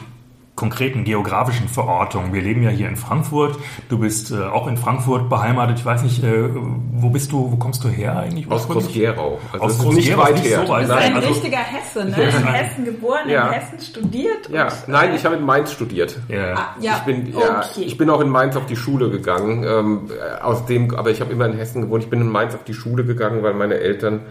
[0.61, 2.33] konkreten geografischen Verortung.
[2.33, 3.57] Wir leben ja hier in Frankfurt.
[3.89, 5.79] Du bist äh, auch in Frankfurt beheimatet.
[5.79, 6.49] Ich weiß nicht, äh,
[6.93, 8.49] wo bist du, wo kommst du her eigentlich?
[8.51, 9.39] Aus Groß-Gerau.
[9.53, 10.83] Also Aus Groß-Gerau ist nicht so weit.
[10.83, 12.15] Du bist ein also, richtiger Hesse, ne?
[12.15, 13.47] In Hessen geboren, ja.
[13.47, 14.49] in Hessen studiert.
[14.51, 16.15] Ja, und, nein, ich habe in Mainz studiert.
[16.27, 16.53] Ja.
[16.53, 16.97] Ah, ja.
[16.97, 17.81] Ich bin, ja, okay.
[17.83, 19.63] ich bin auch in Mainz auf die Schule gegangen.
[19.63, 20.11] Ähm,
[20.43, 22.03] aus dem, aber ich habe immer in Hessen gewohnt.
[22.03, 24.21] Ich bin in Mainz auf die Schule gegangen, weil meine Eltern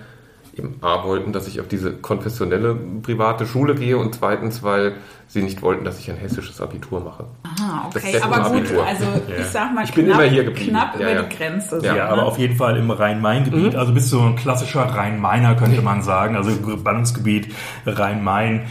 [0.56, 4.94] eben A wollten, dass ich auf diese konfessionelle private Schule gehe und zweitens, weil
[5.28, 7.24] sie nicht wollten, dass ich ein hessisches Abitur mache.
[7.44, 8.84] Aha, okay, aber gut, Abitur.
[8.84, 9.36] also ja.
[9.38, 10.70] ich sag mal, ich bin immer hier geblieben.
[10.70, 11.80] knapp ja, über die Grenze.
[11.82, 13.78] Ja, ja aber auf jeden Fall im Rhein-Main-Gebiet, mhm.
[13.78, 17.54] also bist du ein klassischer Rhein-Mainer, könnte man sagen, also Ballungsgebiet
[17.86, 18.66] Rhein-Main.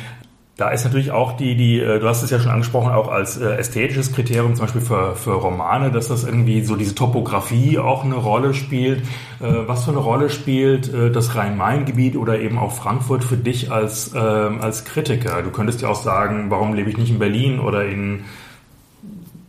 [0.59, 3.37] Da ist natürlich auch die, die, äh, du hast es ja schon angesprochen, auch als
[3.37, 8.03] äh, ästhetisches Kriterium zum Beispiel für, für Romane, dass das irgendwie so diese Topografie auch
[8.03, 8.99] eine Rolle spielt.
[9.39, 14.11] Äh, was für eine Rolle spielt das Rhein-Main-Gebiet oder eben auch Frankfurt für dich als,
[14.13, 15.41] ähm, als Kritiker?
[15.43, 18.25] Du könntest ja auch sagen, warum lebe ich nicht in Berlin oder in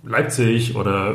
[0.04, 1.14] Leipzig oder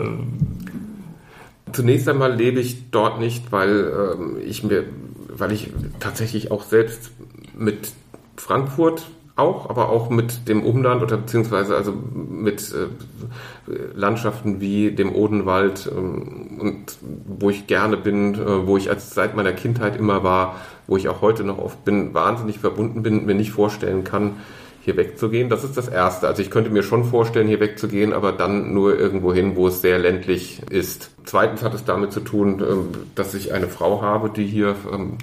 [1.71, 4.83] Zunächst einmal lebe ich dort nicht, weil ähm, ich mir,
[5.29, 7.11] weil ich tatsächlich auch selbst
[7.53, 7.91] mit
[8.37, 9.05] Frankfurt
[9.35, 15.91] auch, aber auch mit dem Umland oder beziehungsweise also mit äh, Landschaften wie dem Odenwald
[15.91, 20.55] ähm, und wo ich gerne bin, äh, wo ich als seit meiner Kindheit immer war,
[20.87, 24.37] wo ich auch heute noch oft bin, wahnsinnig verbunden bin, mir nicht vorstellen kann,
[24.81, 25.49] hier wegzugehen.
[25.49, 26.27] Das ist das Erste.
[26.27, 29.81] Also ich könnte mir schon vorstellen, hier wegzugehen, aber dann nur irgendwo hin, wo es
[29.81, 31.11] sehr ländlich ist.
[31.25, 35.17] Zweitens hat es damit zu tun, ähm, dass ich eine Frau habe, die hier ähm,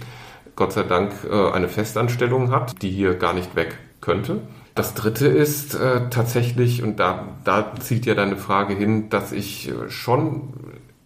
[0.54, 4.42] Gott sei Dank äh, eine Festanstellung hat, die hier gar nicht weg könnte.
[4.74, 9.70] Das dritte ist äh, tatsächlich, und da, da zielt ja deine Frage hin, dass ich
[9.70, 10.52] äh, schon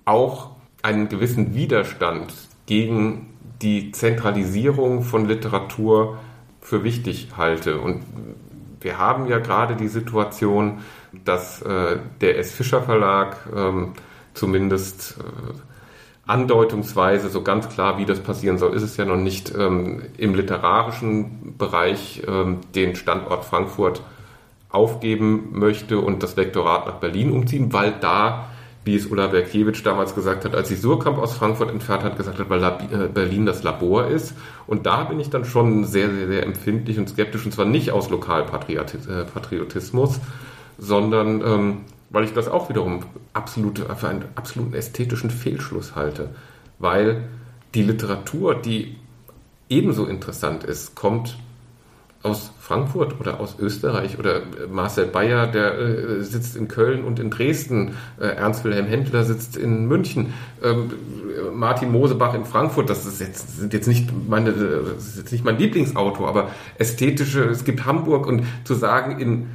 [0.04, 0.50] auch
[0.82, 2.32] einen gewissen Widerstand
[2.66, 6.18] gegen die Zentralisierung von Literatur
[6.60, 7.80] für wichtig halte.
[7.80, 8.02] Und
[8.80, 10.80] wir haben ja gerade die Situation,
[11.24, 12.52] dass äh, der S.
[12.52, 13.92] Fischer Verlag ähm,
[14.34, 15.65] zumindest äh,
[16.26, 20.34] andeutungsweise so ganz klar, wie das passieren soll, ist es ja noch nicht ähm, im
[20.34, 24.02] literarischen Bereich ähm, den Standort Frankfurt
[24.68, 28.46] aufgeben möchte und das Lektorat nach Berlin umziehen, weil da,
[28.84, 32.40] wie es Ulla Berkiewicz damals gesagt hat, als sie Surkamp aus Frankfurt entfernt hat, gesagt
[32.40, 34.34] hat, weil äh, Berlin das Labor ist.
[34.66, 37.92] Und da bin ich dann schon sehr, sehr, sehr empfindlich und skeptisch, und zwar nicht
[37.92, 40.20] aus Lokalpatriotismus,
[40.78, 41.76] sondern ähm,
[42.10, 46.30] weil ich das auch wiederum absolut, für einen absoluten ästhetischen Fehlschluss halte.
[46.78, 47.28] Weil
[47.74, 48.96] die Literatur, die
[49.68, 51.36] ebenso interessant ist, kommt
[52.22, 57.30] aus Frankfurt oder aus Österreich oder Marcel Bayer, der äh, sitzt in Köln und in
[57.30, 60.32] Dresden, äh, Ernst Wilhelm Händler sitzt in München,
[60.62, 60.90] ähm,
[61.54, 65.44] Martin Mosebach in Frankfurt, das ist jetzt, sind jetzt nicht meine, das ist jetzt nicht
[65.44, 69.46] mein Lieblingsautor, aber ästhetische, es gibt Hamburg und zu sagen, in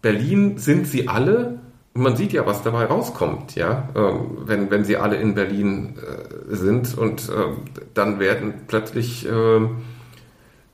[0.00, 1.58] Berlin sind sie alle
[1.94, 6.54] man sieht ja, was dabei rauskommt, ja, ähm, wenn, wenn sie alle in Berlin äh,
[6.54, 7.32] sind und äh,
[7.94, 9.60] dann werden plötzlich äh,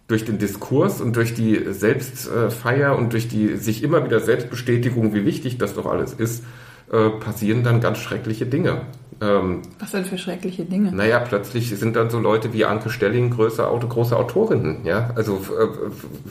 [0.06, 5.26] durch den Diskurs und durch die Selbstfeier und durch die sich immer wieder Selbstbestätigung, wie
[5.26, 6.44] wichtig das doch alles ist,
[6.92, 8.82] äh, passieren dann ganz schreckliche Dinge.
[9.20, 10.92] Ähm, Was denn für schreckliche Dinge?
[10.92, 15.10] Naja, plötzlich sind dann so Leute wie Anke Stelling größere, große Autorinnen, ja.
[15.16, 15.90] Also, äh,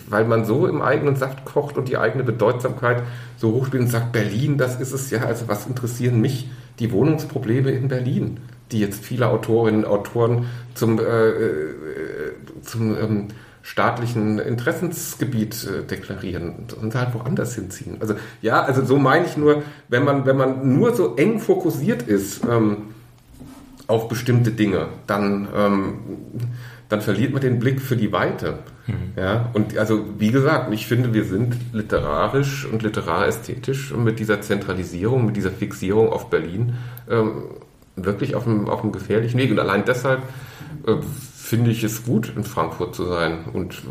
[0.09, 3.03] weil man so im eigenen Saft kocht und die eigene Bedeutsamkeit
[3.35, 5.23] so hochspielt und sagt, Berlin, das ist es ja.
[5.23, 6.49] Also, was interessieren mich
[6.79, 8.39] die Wohnungsprobleme in Berlin,
[8.71, 11.73] die jetzt viele Autorinnen und Autoren zum, äh, äh
[12.61, 13.27] zum ähm,
[13.67, 17.97] staatlichen Interessensgebiet äh, deklarieren und halt woanders hinziehen.
[17.99, 22.03] Also ja, also so meine ich nur, wenn man, wenn man nur so eng fokussiert
[22.03, 22.77] ist ähm,
[23.87, 25.93] auf bestimmte Dinge, dann, ähm,
[26.87, 28.59] dann verliert man den Blick für die Weite.
[28.87, 28.93] Mhm.
[29.17, 35.25] Ja, und also wie gesagt, ich finde, wir sind literarisch und literarästhetisch mit dieser Zentralisierung,
[35.25, 36.75] mit dieser Fixierung auf Berlin
[37.09, 37.43] ähm,
[37.97, 39.51] wirklich auf einem, auf einem gefährlichen Weg.
[39.51, 40.21] Und allein deshalb
[40.85, 40.95] äh,
[41.47, 43.45] finde ich es gut, in Frankfurt zu sein.
[43.53, 43.81] Und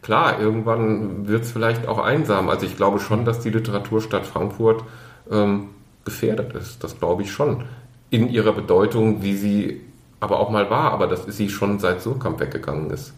[0.00, 2.48] klar, irgendwann wird es vielleicht auch einsam.
[2.48, 4.82] Also ich glaube schon, dass die Literaturstadt Frankfurt
[5.30, 5.68] ähm,
[6.06, 6.82] gefährdet ist.
[6.82, 7.64] Das glaube ich schon.
[8.08, 9.82] In ihrer Bedeutung, wie sie
[10.18, 10.92] aber auch mal war.
[10.92, 13.12] Aber das ist sie schon seit Surkamp weggegangen ist.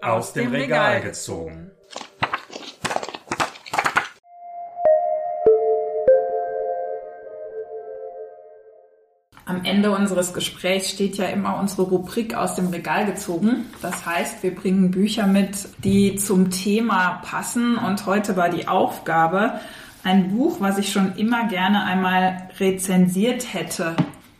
[0.00, 1.70] Aus dem Regal gezogen.
[9.52, 13.66] Am Ende unseres Gesprächs steht ja immer unsere Rubrik aus dem Regal gezogen.
[13.82, 17.76] Das heißt, wir bringen Bücher mit, die zum Thema passen.
[17.76, 19.60] Und heute war die Aufgabe,
[20.04, 23.94] ein Buch, was ich schon immer gerne einmal rezensiert hätte.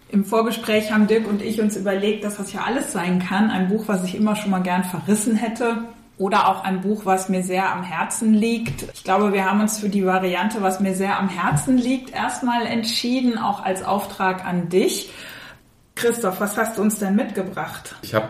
[0.08, 3.50] Im Vorgespräch haben Dirk und ich uns überlegt, dass das ja alles sein kann.
[3.50, 5.84] Ein Buch, was ich immer schon mal gern verrissen hätte
[6.18, 8.84] oder auch ein Buch, was mir sehr am Herzen liegt.
[8.94, 12.66] Ich glaube, wir haben uns für die Variante, was mir sehr am Herzen liegt, erstmal
[12.66, 15.10] entschieden, auch als Auftrag an dich.
[15.94, 17.94] Christoph, was hast du uns denn mitgebracht?
[18.02, 18.28] Ich habe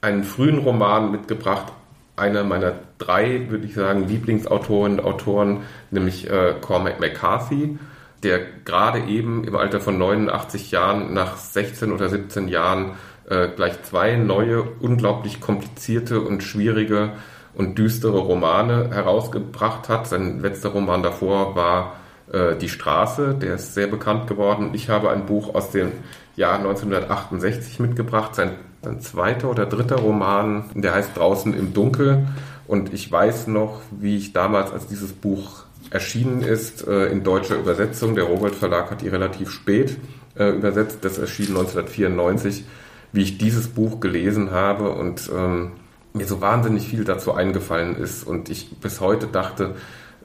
[0.00, 1.72] einen frühen Roman mitgebracht,
[2.16, 7.78] einer meiner drei, würde ich sagen, Lieblingsautorinnen und Autoren, nämlich äh, Cormac McCarthy,
[8.22, 12.92] der gerade eben im Alter von 89 Jahren, nach 16 oder 17 Jahren,
[13.32, 17.12] äh, gleich zwei neue, unglaublich komplizierte und schwierige
[17.54, 20.06] und düstere Romane herausgebracht hat.
[20.06, 21.96] Sein letzter Roman davor war
[22.30, 24.70] äh, Die Straße, der ist sehr bekannt geworden.
[24.74, 25.92] Ich habe ein Buch aus dem
[26.36, 28.52] Jahr 1968 mitgebracht, sein,
[28.82, 32.26] sein zweiter oder dritter Roman, der heißt Draußen im Dunkel.
[32.66, 37.56] Und ich weiß noch, wie ich damals, als dieses Buch erschienen ist, äh, in deutscher
[37.56, 39.96] Übersetzung, der Rowold Verlag hat die relativ spät
[40.38, 42.64] äh, übersetzt, das erschien 1994,
[43.12, 45.72] wie ich dieses Buch gelesen habe und ähm,
[46.12, 49.74] mir so wahnsinnig viel dazu eingefallen ist und ich bis heute dachte,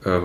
[0.04, 0.20] äh,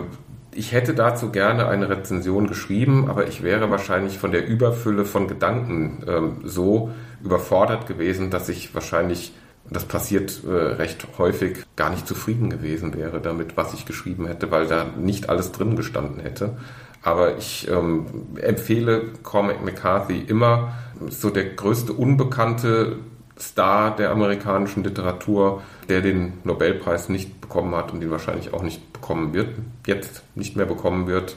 [0.54, 5.26] ich hätte dazu gerne eine Rezension geschrieben, aber ich wäre wahrscheinlich von der Überfülle von
[5.26, 6.90] Gedanken ähm, so
[7.24, 9.32] überfordert gewesen, dass ich wahrscheinlich,
[9.70, 14.50] das passiert äh, recht häufig, gar nicht zufrieden gewesen wäre damit, was ich geschrieben hätte,
[14.50, 16.56] weil da nicht alles drin gestanden hätte.
[17.02, 18.06] Aber ich ähm,
[18.36, 20.74] empfehle Cormac McCarthy immer,
[21.10, 22.98] so der größte unbekannte
[23.38, 28.92] Star der amerikanischen Literatur, der den Nobelpreis nicht bekommen hat und den wahrscheinlich auch nicht
[28.92, 29.50] bekommen wird,
[29.86, 31.36] jetzt nicht mehr bekommen wird.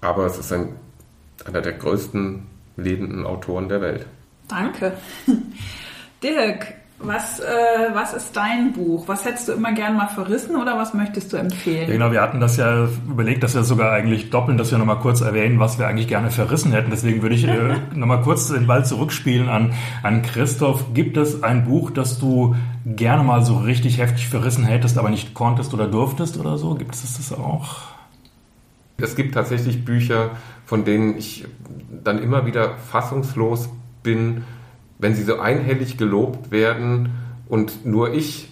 [0.00, 0.76] Aber es ist ein,
[1.44, 2.46] einer der größten
[2.76, 4.06] lebenden Autoren der Welt.
[4.48, 4.92] Danke.
[6.22, 7.44] Dirk, was, äh,
[7.92, 9.06] was ist dein Buch?
[9.06, 11.88] Was hättest du immer gern mal verrissen oder was möchtest du empfehlen?
[11.88, 14.98] Ja, genau, wir hatten das ja überlegt, dass wir sogar eigentlich doppeln, dass wir nochmal
[15.00, 16.90] kurz erwähnen, was wir eigentlich gerne verrissen hätten.
[16.90, 20.94] Deswegen würde ich äh, nochmal kurz den Ball zurückspielen an, an Christoph.
[20.94, 25.34] Gibt es ein Buch, das du gerne mal so richtig heftig verrissen hättest, aber nicht
[25.34, 26.76] konntest oder durftest oder so?
[26.76, 27.96] Gibt es das auch?
[28.98, 30.30] Es gibt tatsächlich Bücher,
[30.64, 31.44] von denen ich
[32.02, 33.68] dann immer wieder fassungslos
[34.02, 34.44] bin,
[34.98, 37.10] wenn sie so einhellig gelobt werden
[37.48, 38.48] und nur ich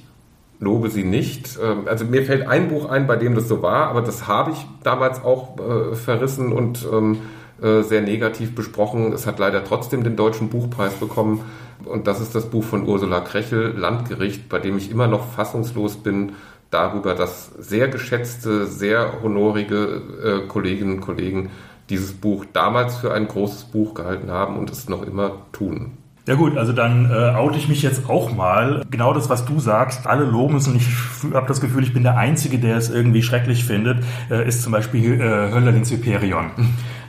[0.60, 1.58] lobe sie nicht.
[1.62, 4.52] Ähm, also mir fällt ein Buch ein, bei dem das so war, aber das habe
[4.52, 7.18] ich damals auch äh, verrissen und ähm,
[7.62, 9.12] äh, sehr negativ besprochen.
[9.12, 11.44] Es hat leider trotzdem den deutschen Buchpreis bekommen
[11.84, 15.96] und das ist das Buch von Ursula Krechel, Landgericht, bei dem ich immer noch fassungslos
[15.96, 16.32] bin
[16.70, 20.02] darüber, dass sehr geschätzte, sehr honorige
[20.44, 21.50] äh, Kolleginnen und Kollegen
[21.90, 25.98] dieses Buch damals für ein großes Buch gehalten haben und es noch immer tun.
[26.26, 28.82] Ja gut, also dann äh, oute ich mich jetzt auch mal.
[28.90, 30.86] Genau das, was du sagst, alle loben es und ich
[31.34, 34.72] habe das Gefühl, ich bin der Einzige, der es irgendwie schrecklich findet, äh, ist zum
[34.72, 36.50] Beispiel äh, Hölderlins Hyperion.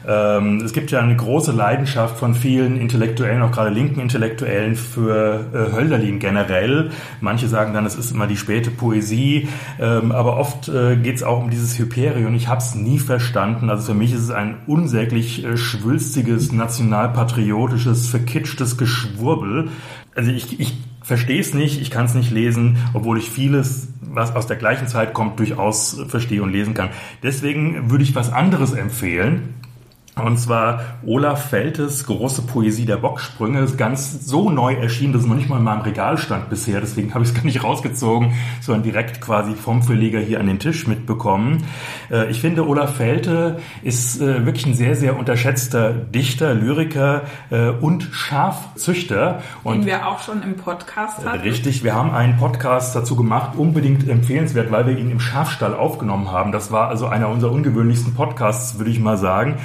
[0.08, 5.46] Ähm, es gibt ja eine große Leidenschaft von vielen Intellektuellen, auch gerade linken Intellektuellen, für
[5.54, 6.92] äh, Hölderlin generell.
[7.22, 9.48] Manche sagen dann, es ist immer die späte Poesie,
[9.80, 12.36] ähm, aber oft äh, geht es auch um dieses Hyperion.
[12.36, 13.70] Ich habe es nie verstanden.
[13.70, 19.70] Also für mich ist es ein unsäglich äh, schwülstiges, nationalpatriotisches, verkitschtes Geschwurbel.
[20.16, 24.36] Also ich, ich verstehe es nicht, ich kann es nicht lesen, obwohl ich vieles, was
[24.36, 26.90] aus der gleichen Zeit kommt, durchaus verstehe und lesen kann.
[27.22, 29.56] Deswegen würde ich was anderes empfehlen.
[30.24, 35.28] Und zwar Olaf Feltes große Poesie der Bocksprünge ist ganz so neu erschienen, dass es
[35.28, 36.80] noch nicht mal in meinem Regal stand bisher.
[36.80, 40.58] Deswegen habe ich es gar nicht rausgezogen, sondern direkt quasi vom Verleger hier an den
[40.58, 41.66] Tisch mitbekommen.
[42.10, 47.72] Äh, ich finde, Olaf Felte ist äh, wirklich ein sehr, sehr unterschätzter Dichter, Lyriker äh,
[47.72, 49.42] und Schafzüchter.
[49.66, 51.42] Und Den wir auch schon im Podcast hatten.
[51.42, 56.32] Richtig, wir haben einen Podcast dazu gemacht, unbedingt empfehlenswert, weil wir ihn im Schafstall aufgenommen
[56.32, 56.54] haben.
[56.54, 59.58] Das war also einer unserer ungewöhnlichsten Podcasts, würde ich mal sagen.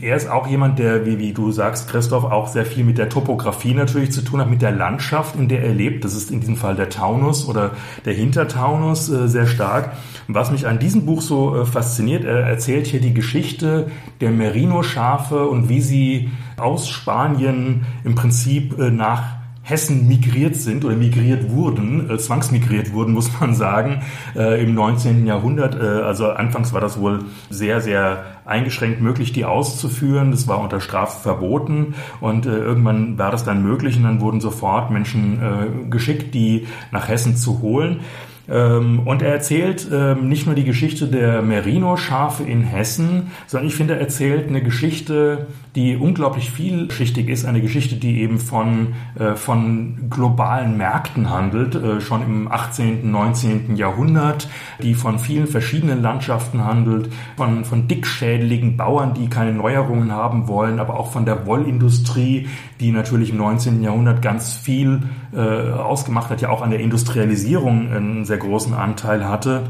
[0.00, 3.08] Er ist auch jemand, der, wie, wie du sagst, Christoph, auch sehr viel mit der
[3.08, 6.04] Topografie natürlich zu tun hat, mit der Landschaft, in der er lebt.
[6.04, 7.72] Das ist in diesem Fall der Taunus oder
[8.04, 9.92] der Hintertaunus äh, sehr stark.
[10.28, 13.90] Und was mich an diesem Buch so äh, fasziniert, er erzählt hier die Geschichte
[14.20, 20.94] der Merino-Schafe und wie sie aus Spanien im Prinzip äh, nach Hessen migriert sind oder
[20.94, 24.02] migriert wurden, äh, zwangsmigriert wurden, muss man sagen,
[24.36, 25.26] äh, im 19.
[25.26, 25.74] Jahrhundert.
[25.74, 30.30] Äh, also anfangs war das wohl sehr, sehr eingeschränkt möglich, die auszuführen.
[30.30, 34.40] Das war unter Strafe verboten und äh, irgendwann war das dann möglich und dann wurden
[34.40, 38.02] sofort Menschen äh, geschickt, die nach Hessen zu holen.
[38.48, 43.74] Ähm, und er erzählt ähm, nicht nur die Geschichte der Merino-Schafe in Hessen, sondern ich
[43.74, 49.34] finde, er erzählt eine Geschichte, die unglaublich vielschichtig ist, eine Geschichte, die eben von, äh,
[49.34, 53.76] von globalen Märkten handelt, äh, schon im 18., 19.
[53.76, 54.48] Jahrhundert,
[54.82, 60.78] die von vielen verschiedenen Landschaften handelt, von, von dickschädeligen Bauern, die keine Neuerungen haben wollen,
[60.78, 62.48] aber auch von der Wollindustrie,
[62.80, 63.82] die natürlich im 19.
[63.82, 65.02] Jahrhundert ganz viel
[65.34, 69.64] äh, ausgemacht hat, ja auch an der Industrialisierung einen sehr großen Anteil hatte.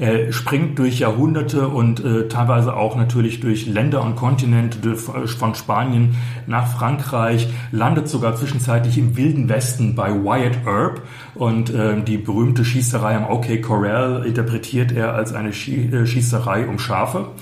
[0.00, 6.16] Er springt durch Jahrhunderte und äh, teilweise auch natürlich durch Länder und Kontinente von Spanien
[6.46, 11.02] nach Frankreich, landet sogar zwischenzeitlich im Wilden Westen bei Wyatt Earp
[11.34, 16.78] und äh, die berühmte Schießerei am OK Corral interpretiert er als eine äh, Schießerei um
[16.78, 17.26] Schafe.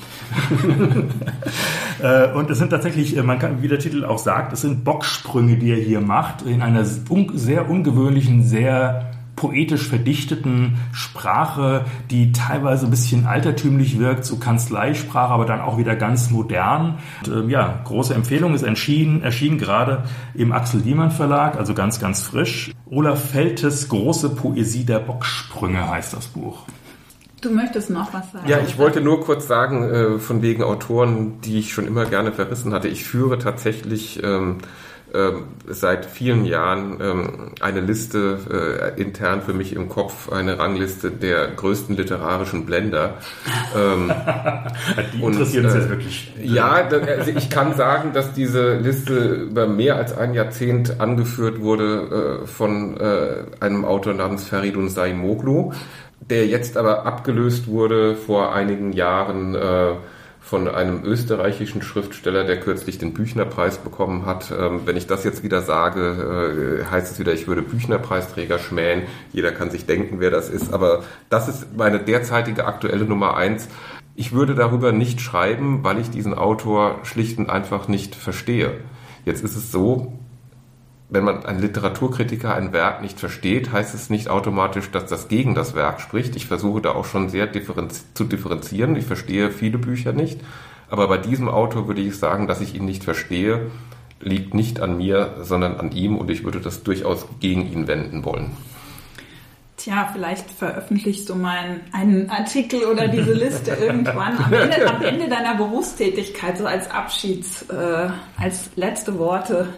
[2.01, 4.85] Äh, und es sind tatsächlich, äh, man kann, wie der Titel auch sagt, es sind
[4.85, 12.87] Bocksprünge, die er hier macht, in einer sehr ungewöhnlichen, sehr poetisch verdichteten Sprache, die teilweise
[12.87, 16.99] ein bisschen altertümlich wirkt, so Kanzleisprache, aber dann auch wieder ganz modern.
[17.25, 20.03] Und, äh, ja, große Empfehlung ist erschienen, erschienen gerade
[20.35, 22.73] im Axel Diemann Verlag, also ganz, ganz frisch.
[22.91, 26.65] Olaf Feltes Große Poesie der Bocksprünge heißt das Buch.
[27.41, 28.49] Du möchtest noch was sagen?
[28.49, 32.33] Ja, ich wollte nur kurz sagen, äh, von wegen Autoren, die ich schon immer gerne
[32.33, 32.89] verrissen hatte.
[32.89, 34.59] Ich führe tatsächlich ähm, ähm,
[35.67, 41.49] seit vielen Jahren ähm, eine Liste äh, intern für mich im Kopf, eine Rangliste der
[41.49, 43.15] größten literarischen Blender.
[43.77, 44.13] Ähm,
[45.15, 46.33] Die interessieren uns äh, jetzt wirklich.
[46.43, 52.43] Ja, also ich kann sagen, dass diese Liste über mehr als ein Jahrzehnt angeführt wurde
[52.43, 52.99] äh, von
[53.61, 55.73] einem Autor namens Feridun Saimoglu,
[56.21, 59.57] der jetzt aber abgelöst wurde vor einigen Jahren
[60.49, 64.51] von einem österreichischen Schriftsteller, der kürzlich den Büchnerpreis bekommen hat.
[64.51, 69.03] Ähm, wenn ich das jetzt wieder sage, äh, heißt es wieder, ich würde Büchnerpreisträger schmähen.
[69.31, 70.73] Jeder kann sich denken, wer das ist.
[70.73, 73.69] Aber das ist meine derzeitige aktuelle Nummer eins.
[74.15, 78.73] Ich würde darüber nicht schreiben, weil ich diesen Autor schlicht und einfach nicht verstehe.
[79.27, 80.15] Jetzt ist es so,
[81.11, 85.55] wenn man ein Literaturkritiker ein Werk nicht versteht, heißt es nicht automatisch, dass das gegen
[85.55, 86.37] das Werk spricht.
[86.37, 88.95] Ich versuche da auch schon sehr differenzi zu differenzieren.
[88.95, 90.41] Ich verstehe viele Bücher nicht.
[90.91, 93.71] Aber bei diesem Autor würde ich sagen, dass ich ihn nicht verstehe,
[94.21, 98.25] liegt nicht an mir, sondern an ihm und ich würde das durchaus gegen ihn wenden
[98.25, 98.51] wollen.
[99.79, 105.29] Tja, vielleicht veröffentlichst du mal einen Artikel oder diese Liste irgendwann am Ende, am Ende
[105.29, 109.69] deiner Berufstätigkeit, so als Abschieds, äh, als letzte Worte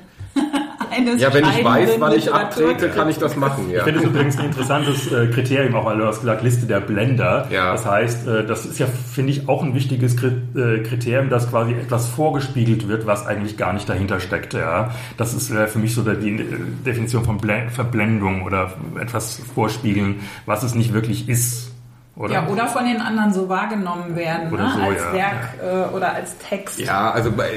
[0.91, 3.71] eines Ja, wenn ich weiß, wann ich abtrete, kann ich das machen.
[3.71, 3.79] Ja.
[3.79, 6.81] Ich finde es übrigens ein interessantes äh, Kriterium, auch weil du hast gesagt, Liste der
[6.81, 7.49] Blender.
[7.51, 7.73] Ja.
[7.73, 11.73] Das heißt, äh, das ist ja, finde ich, auch ein wichtiges äh, Kriterium, dass quasi
[11.73, 14.55] etwas vorgespiegelt wird, was eigentlich gar nicht dahinter steckt.
[14.55, 14.91] Ja.
[15.17, 16.45] Das ist für mich so die
[16.85, 21.70] Definition von Verblendung oder etwas vorspiegeln, was es nicht wirklich ist.
[22.21, 22.35] Oder?
[22.35, 24.73] Ja, oder von den anderen so wahrgenommen werden, ne?
[24.77, 25.13] so, als ja.
[25.15, 25.87] Werk ja.
[25.87, 26.79] Äh, oder als Text.
[26.79, 27.49] Ja, also bei,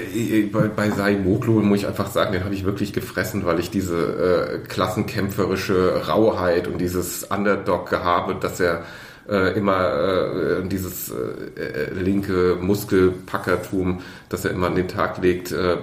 [0.53, 3.71] bei, bei Sai Moklo muss ich einfach sagen, den habe ich wirklich gefressen, weil ich
[3.71, 8.83] diese äh, klassenkämpferische Rauheit und dieses Underdog-Gehabe, dass er
[9.29, 15.51] äh, immer äh, dieses äh, äh, linke Muskelpackertum, das er immer an den Tag legt,
[15.51, 15.77] äh,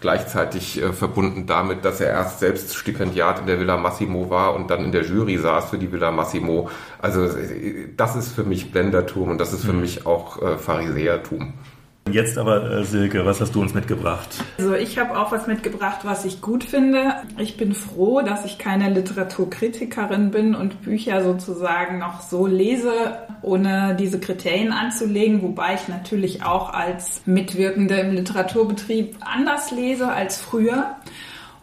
[0.00, 4.70] gleichzeitig äh, verbunden damit, dass er erst selbst Stipendiat in der Villa Massimo war und
[4.70, 6.68] dann in der Jury saß für die Villa Massimo.
[7.00, 7.28] Also
[7.96, 9.82] das ist für mich Blendertum und das ist für mhm.
[9.82, 11.54] mich auch Pharisäertum.
[12.12, 14.28] Jetzt aber, äh, Silke, was hast du uns mitgebracht?
[14.58, 17.14] Also ich habe auch was mitgebracht, was ich gut finde.
[17.38, 23.96] Ich bin froh, dass ich keine Literaturkritikerin bin und Bücher sozusagen noch so lese, ohne
[23.98, 30.96] diese Kriterien anzulegen, wobei ich natürlich auch als Mitwirkende im Literaturbetrieb anders lese als früher.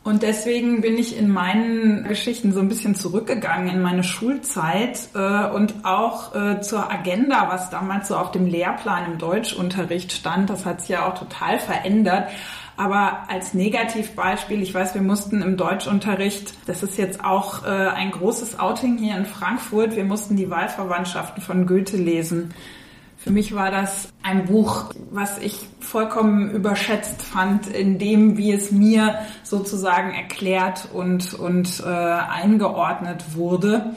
[0.05, 5.47] Und deswegen bin ich in meinen Geschichten so ein bisschen zurückgegangen in meine Schulzeit äh,
[5.47, 10.51] und auch äh, zur Agenda, was damals so auf dem Lehrplan im Deutschunterricht stand.
[10.51, 12.29] Das hat sich ja auch total verändert.
[12.77, 18.11] Aber als Negativbeispiel, ich weiß, wir mussten im Deutschunterricht, das ist jetzt auch äh, ein
[18.11, 22.53] großes Outing hier in Frankfurt, wir mussten die Wahlverwandtschaften von Goethe lesen.
[23.25, 28.71] Für mich war das ein Buch, was ich vollkommen überschätzt fand in dem, wie es
[28.71, 33.95] mir sozusagen erklärt und, und äh, eingeordnet wurde.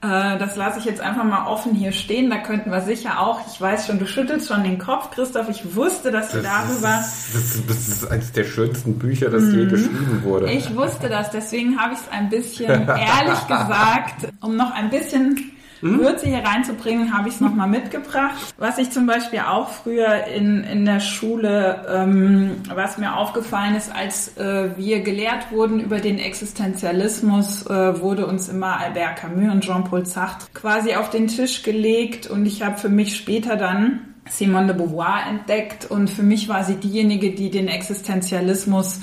[0.00, 2.30] Äh, das lasse ich jetzt einfach mal offen hier stehen.
[2.30, 5.50] Da könnten wir sicher auch, ich weiß schon, du schüttelst schon den Kopf, Christoph.
[5.50, 6.98] Ich wusste, dass du Das darüber.
[6.98, 10.50] ist, das, ist, das ist eines der schönsten Bücher, das je geschrieben wurde.
[10.50, 15.51] Ich wusste das, deswegen habe ich es ein bisschen ehrlich gesagt, um noch ein bisschen
[15.82, 18.54] Würze hier reinzubringen, habe ich es nochmal mitgebracht.
[18.56, 23.94] Was ich zum Beispiel auch früher in, in der Schule, ähm, was mir aufgefallen ist,
[23.94, 29.64] als äh, wir gelehrt wurden über den Existenzialismus, äh, wurde uns immer Albert Camus und
[29.64, 34.68] Jean-Paul Sartre quasi auf den Tisch gelegt und ich habe für mich später dann Simone
[34.68, 39.00] de Beauvoir entdeckt und für mich war sie diejenige, die den Existenzialismus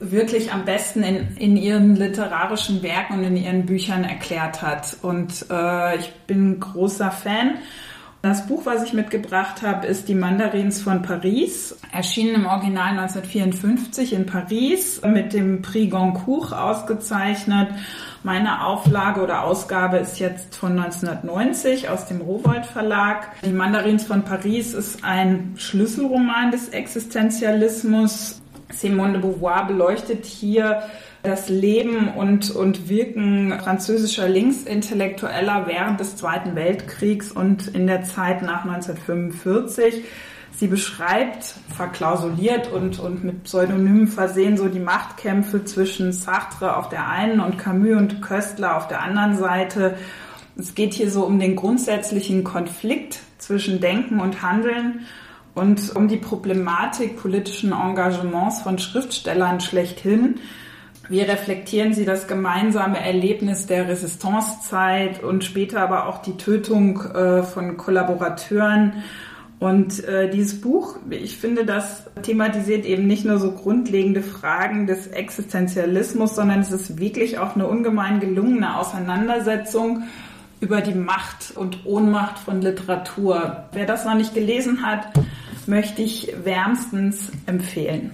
[0.00, 4.96] wirklich am besten in, in ihren literarischen Werken und in ihren Büchern erklärt hat.
[5.02, 7.58] Und äh, ich bin großer Fan.
[8.20, 14.12] Das Buch, was ich mitgebracht habe, ist Die Mandarins von Paris, erschienen im Original 1954
[14.12, 17.68] in Paris, mit dem Prix Goncourt ausgezeichnet.
[18.24, 23.28] Meine Auflage oder Ausgabe ist jetzt von 1990 aus dem Rowold Verlag.
[23.44, 28.37] Die Mandarins von Paris ist ein Schlüsselroman des Existenzialismus.
[28.70, 30.82] Simone de Beauvoir beleuchtet hier
[31.22, 38.42] das Leben und, und Wirken französischer Linksintellektueller während des Zweiten Weltkriegs und in der Zeit
[38.42, 40.04] nach 1945.
[40.58, 47.08] Sie beschreibt, verklausuliert und, und mit Pseudonymen versehen, so die Machtkämpfe zwischen Sartre auf der
[47.08, 49.96] einen und Camus und Köstler auf der anderen Seite.
[50.56, 55.06] Es geht hier so um den grundsätzlichen Konflikt zwischen Denken und Handeln
[55.58, 60.36] und um die Problematik politischen Engagements von Schriftstellern schlechthin.
[61.08, 67.42] Wie reflektieren Sie das gemeinsame Erlebnis der Resistancezeit und später aber auch die Tötung äh,
[67.42, 69.02] von Kollaborateuren?
[69.58, 75.08] Und äh, dieses Buch, ich finde, das thematisiert eben nicht nur so grundlegende Fragen des
[75.08, 80.04] Existenzialismus, sondern es ist wirklich auch eine ungemein gelungene Auseinandersetzung
[80.60, 83.64] über die Macht und Ohnmacht von Literatur.
[83.72, 85.08] Wer das noch nicht gelesen hat,
[85.68, 88.12] möchte ich wärmstens empfehlen.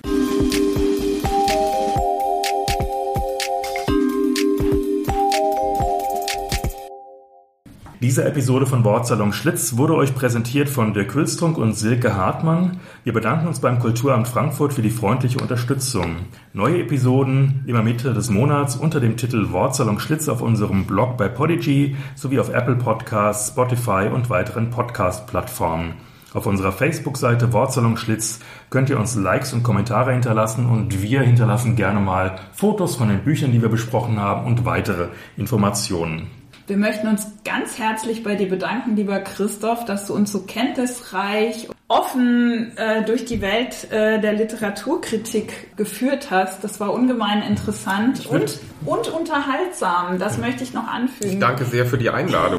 [8.00, 12.80] Diese Episode von Wortsalon Schlitz wurde euch präsentiert von Dirk Hülstrunk und Silke Hartmann.
[13.02, 16.16] Wir bedanken uns beim Kulturamt Frankfurt für die freundliche Unterstützung.
[16.52, 21.28] Neue Episoden immer Mitte des Monats unter dem Titel Wortsalon Schlitz auf unserem Blog bei
[21.28, 25.94] Podigy sowie auf Apple Podcasts, Spotify und weiteren Podcast-Plattformen.
[26.34, 31.76] Auf unserer Facebook-Seite Wortsalon Schlitz könnt ihr uns Likes und Kommentare hinterlassen und wir hinterlassen
[31.76, 36.26] gerne mal Fotos von den Büchern, die wir besprochen haben und weitere Informationen.
[36.66, 41.68] Wir möchten uns ganz herzlich bei dir bedanken, lieber Christoph, dass du uns so kenntnisreich,
[41.86, 46.64] offen äh, durch die Welt äh, der Literaturkritik geführt hast.
[46.64, 50.18] Das war ungemein interessant und, und unterhaltsam.
[50.18, 51.34] Das möchte ich noch anfügen.
[51.34, 52.58] Ich danke sehr für die Einladung.